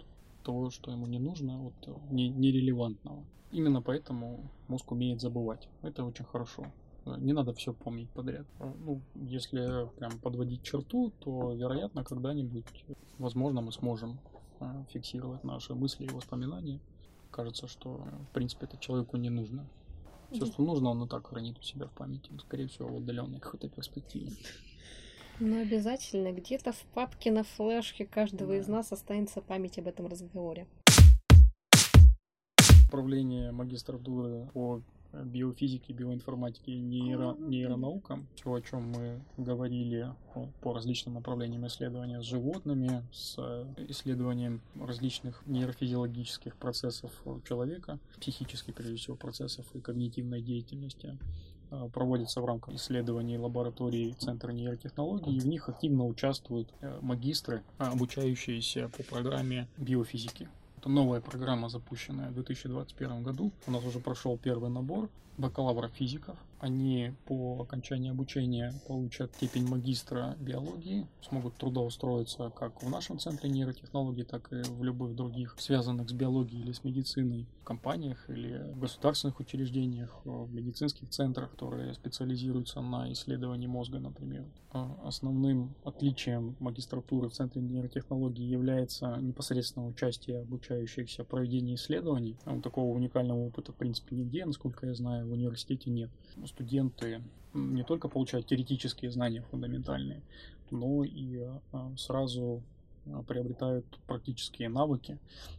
того, 0.44 0.70
что 0.70 0.90
ему 0.90 1.06
не 1.06 1.18
нужно, 1.18 1.66
от 1.66 1.88
э, 1.88 1.94
не, 2.10 2.28
нерелевантного. 2.28 3.24
Именно 3.52 3.82
поэтому 3.82 4.50
мозг 4.68 4.92
умеет 4.92 5.20
забывать. 5.20 5.68
Это 5.82 6.04
очень 6.04 6.24
хорошо. 6.24 6.66
Э, 7.06 7.16
не 7.18 7.32
надо 7.32 7.52
все 7.52 7.72
помнить 7.72 8.10
подряд. 8.10 8.46
Ну, 8.58 9.00
если 9.14 9.88
прям 9.96 10.18
подводить 10.18 10.62
черту, 10.62 11.12
то, 11.20 11.52
вероятно, 11.52 12.04
когда-нибудь, 12.04 12.64
возможно, 13.18 13.60
мы 13.60 13.72
сможем 13.72 14.18
фиксировать 14.90 15.42
наши 15.42 15.74
мысли 15.74 16.04
и 16.04 16.10
воспоминания. 16.10 16.80
Кажется, 17.30 17.66
что, 17.66 18.04
в 18.30 18.34
принципе, 18.34 18.66
это 18.66 18.76
человеку 18.76 19.16
не 19.16 19.30
нужно. 19.30 19.66
Все, 20.32 20.46
что 20.46 20.62
нужно, 20.62 20.90
он 20.90 21.02
и 21.02 21.08
так 21.08 21.26
хранит 21.26 21.58
у 21.58 21.62
себя 21.62 21.86
в 21.86 21.92
памяти. 21.92 22.30
Скорее 22.38 22.68
всего, 22.68 22.88
в 22.88 22.96
отдаленной 22.98 23.40
какой-то 23.40 23.68
перспективе. 23.68 24.30
Но 25.40 25.62
обязательно 25.62 26.32
где-то 26.32 26.72
в 26.72 26.82
папке 26.92 27.32
на 27.32 27.44
флешке 27.44 28.04
каждого 28.04 28.52
да. 28.52 28.58
из 28.58 28.68
нас 28.68 28.92
останется 28.92 29.40
память 29.40 29.78
об 29.78 29.88
этом 29.88 30.06
разговоре. 30.06 30.66
Управление 32.88 33.50
магистратуры 33.50 34.50
по 34.52 34.82
биофизике, 35.12 35.94
биоинформатике 35.94 36.72
и 36.72 36.78
нейро, 36.78 37.36
нейронаукам. 37.38 38.28
Все, 38.34 38.52
о 38.52 38.60
чем 38.60 38.90
мы 38.90 39.22
говорили 39.38 40.14
по 40.60 40.74
различным 40.74 41.14
направлениям 41.14 41.66
исследования 41.66 42.20
с 42.20 42.26
животными, 42.26 43.02
с 43.10 43.38
исследованием 43.88 44.60
различных 44.78 45.42
нейрофизиологических 45.46 46.54
процессов 46.56 47.12
человека, 47.48 47.98
психических, 48.20 48.74
прежде 48.74 48.96
всего, 48.96 49.16
процессов 49.16 49.64
и 49.74 49.80
когнитивной 49.80 50.42
деятельности. 50.42 51.18
Э, 51.72 51.88
проводится 51.92 52.40
в 52.40 52.44
рамках 52.44 52.74
исследований 52.74 53.38
лаборатории 53.38 54.14
Центра 54.18 54.50
нейротехнологий, 54.50 55.36
и 55.36 55.40
в 55.40 55.46
них 55.46 55.68
активно 55.68 56.04
участвуют 56.06 56.68
э, 56.80 56.98
магистры, 57.00 57.62
обучающиеся 57.78 58.88
по 58.88 59.04
программе 59.04 59.68
биофизики. 59.76 60.48
Это 60.78 60.88
новая 60.88 61.20
программа, 61.20 61.68
запущенная 61.68 62.30
в 62.30 62.34
2021 62.34 63.22
году. 63.22 63.52
У 63.66 63.70
нас 63.70 63.84
уже 63.84 64.00
прошел 64.00 64.36
первый 64.36 64.70
набор 64.70 65.08
бакалавров 65.38 65.92
физиков. 65.92 66.36
Они 66.60 67.14
по 67.24 67.62
окончании 67.62 68.10
обучения 68.10 68.74
получат 68.86 69.34
степень 69.34 69.66
магистра 69.66 70.36
биологии, 70.38 71.06
смогут 71.22 71.56
трудоустроиться 71.56 72.50
как 72.50 72.82
в 72.82 72.90
нашем 72.90 73.18
центре 73.18 73.48
нейротехнологий, 73.48 74.24
так 74.24 74.52
и 74.52 74.62
в 74.62 74.84
любых 74.84 75.16
других 75.16 75.56
связанных 75.58 76.10
с 76.10 76.12
биологией 76.12 76.62
или 76.62 76.72
с 76.72 76.84
медициной 76.84 77.46
компаниях 77.64 78.28
или 78.28 78.70
в 78.72 78.80
государственных 78.80 79.40
учреждениях, 79.40 80.20
в 80.24 80.52
медицинских 80.52 81.08
центрах, 81.08 81.50
которые 81.52 81.94
специализируются 81.94 82.80
на 82.82 83.10
исследовании 83.12 83.66
мозга, 83.66 83.98
например. 83.98 84.44
А 84.72 84.98
основным 85.04 85.74
отличием 85.84 86.56
магистратуры 86.60 87.28
в 87.28 87.32
центре 87.32 87.62
нейротехнологий 87.62 88.44
является 88.44 89.16
непосредственное 89.16 89.88
участие 89.88 90.40
обучающихся 90.40 91.24
в 91.24 91.28
проведении 91.28 91.74
исследований. 91.74 92.36
Такого 92.62 92.94
уникального 92.94 93.38
опыта, 93.46 93.72
в 93.72 93.76
принципе, 93.76 94.14
нигде, 94.16 94.44
насколько 94.44 94.86
я 94.86 94.94
знаю, 94.94 95.26
в 95.26 95.32
университете 95.32 95.90
нет. 95.90 96.10
Студенты 96.50 97.22
не 97.54 97.84
только 97.84 98.08
получают 98.08 98.46
теоретические 98.46 99.10
знания 99.10 99.42
фундаментальные, 99.50 100.20
но 100.70 101.04
и 101.04 101.42
а, 101.72 101.92
сразу 101.96 102.62
а, 103.06 103.22
приобретают 103.22 103.86
практические 104.06 104.68
навыки 104.68 105.18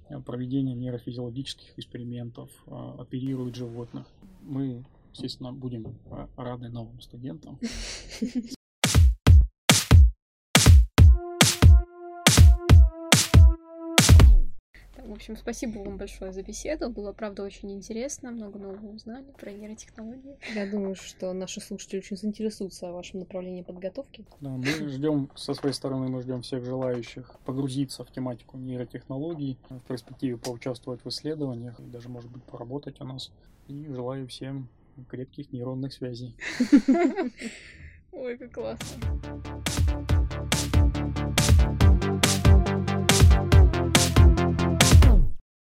а, 0.09 0.19
проведения 0.19 0.73
нейрофизиологических 0.73 1.77
экспериментов, 1.77 2.49
оперируют 2.67 3.55
животных. 3.55 4.05
Мы, 4.41 4.83
естественно, 5.13 5.53
будем 5.53 5.95
рады 6.35 6.69
новым 6.69 6.99
студентам. 7.01 7.57
В 15.11 15.13
общем, 15.13 15.35
спасибо 15.35 15.79
вам 15.79 15.97
большое 15.97 16.31
за 16.31 16.41
беседу. 16.41 16.89
Было, 16.89 17.11
правда, 17.11 17.43
очень 17.43 17.69
интересно. 17.73 18.31
Много 18.31 18.57
нового 18.57 18.95
узнали 18.95 19.25
про 19.37 19.51
нейротехнологии. 19.51 20.37
Я 20.55 20.71
думаю, 20.71 20.95
что 20.95 21.33
наши 21.33 21.59
слушатели 21.59 21.99
очень 21.99 22.15
заинтересуются 22.15 22.93
вашем 22.93 23.19
направлении 23.19 23.61
подготовки. 23.61 24.23
Да, 24.39 24.51
мы 24.51 24.63
ждем, 24.63 25.29
со 25.35 25.53
своей 25.53 25.75
стороны, 25.75 26.07
мы 26.07 26.21
ждем 26.21 26.43
всех 26.43 26.63
желающих 26.63 27.37
погрузиться 27.43 28.05
в 28.05 28.11
тематику 28.13 28.57
нейротехнологий, 28.57 29.59
в 29.69 29.81
перспективе 29.81 30.37
поучаствовать 30.37 31.03
в 31.03 31.09
исследованиях 31.09 31.77
и 31.81 31.83
даже, 31.83 32.07
может 32.07 32.31
быть, 32.31 32.43
поработать 32.43 33.01
у 33.01 33.03
нас. 33.03 33.33
И 33.67 33.87
желаю 33.87 34.29
всем 34.29 34.69
крепких 35.09 35.51
нейронных 35.51 35.91
связей. 35.91 36.37
Ой, 38.13 38.37
как 38.37 38.53
классно. 38.53 39.60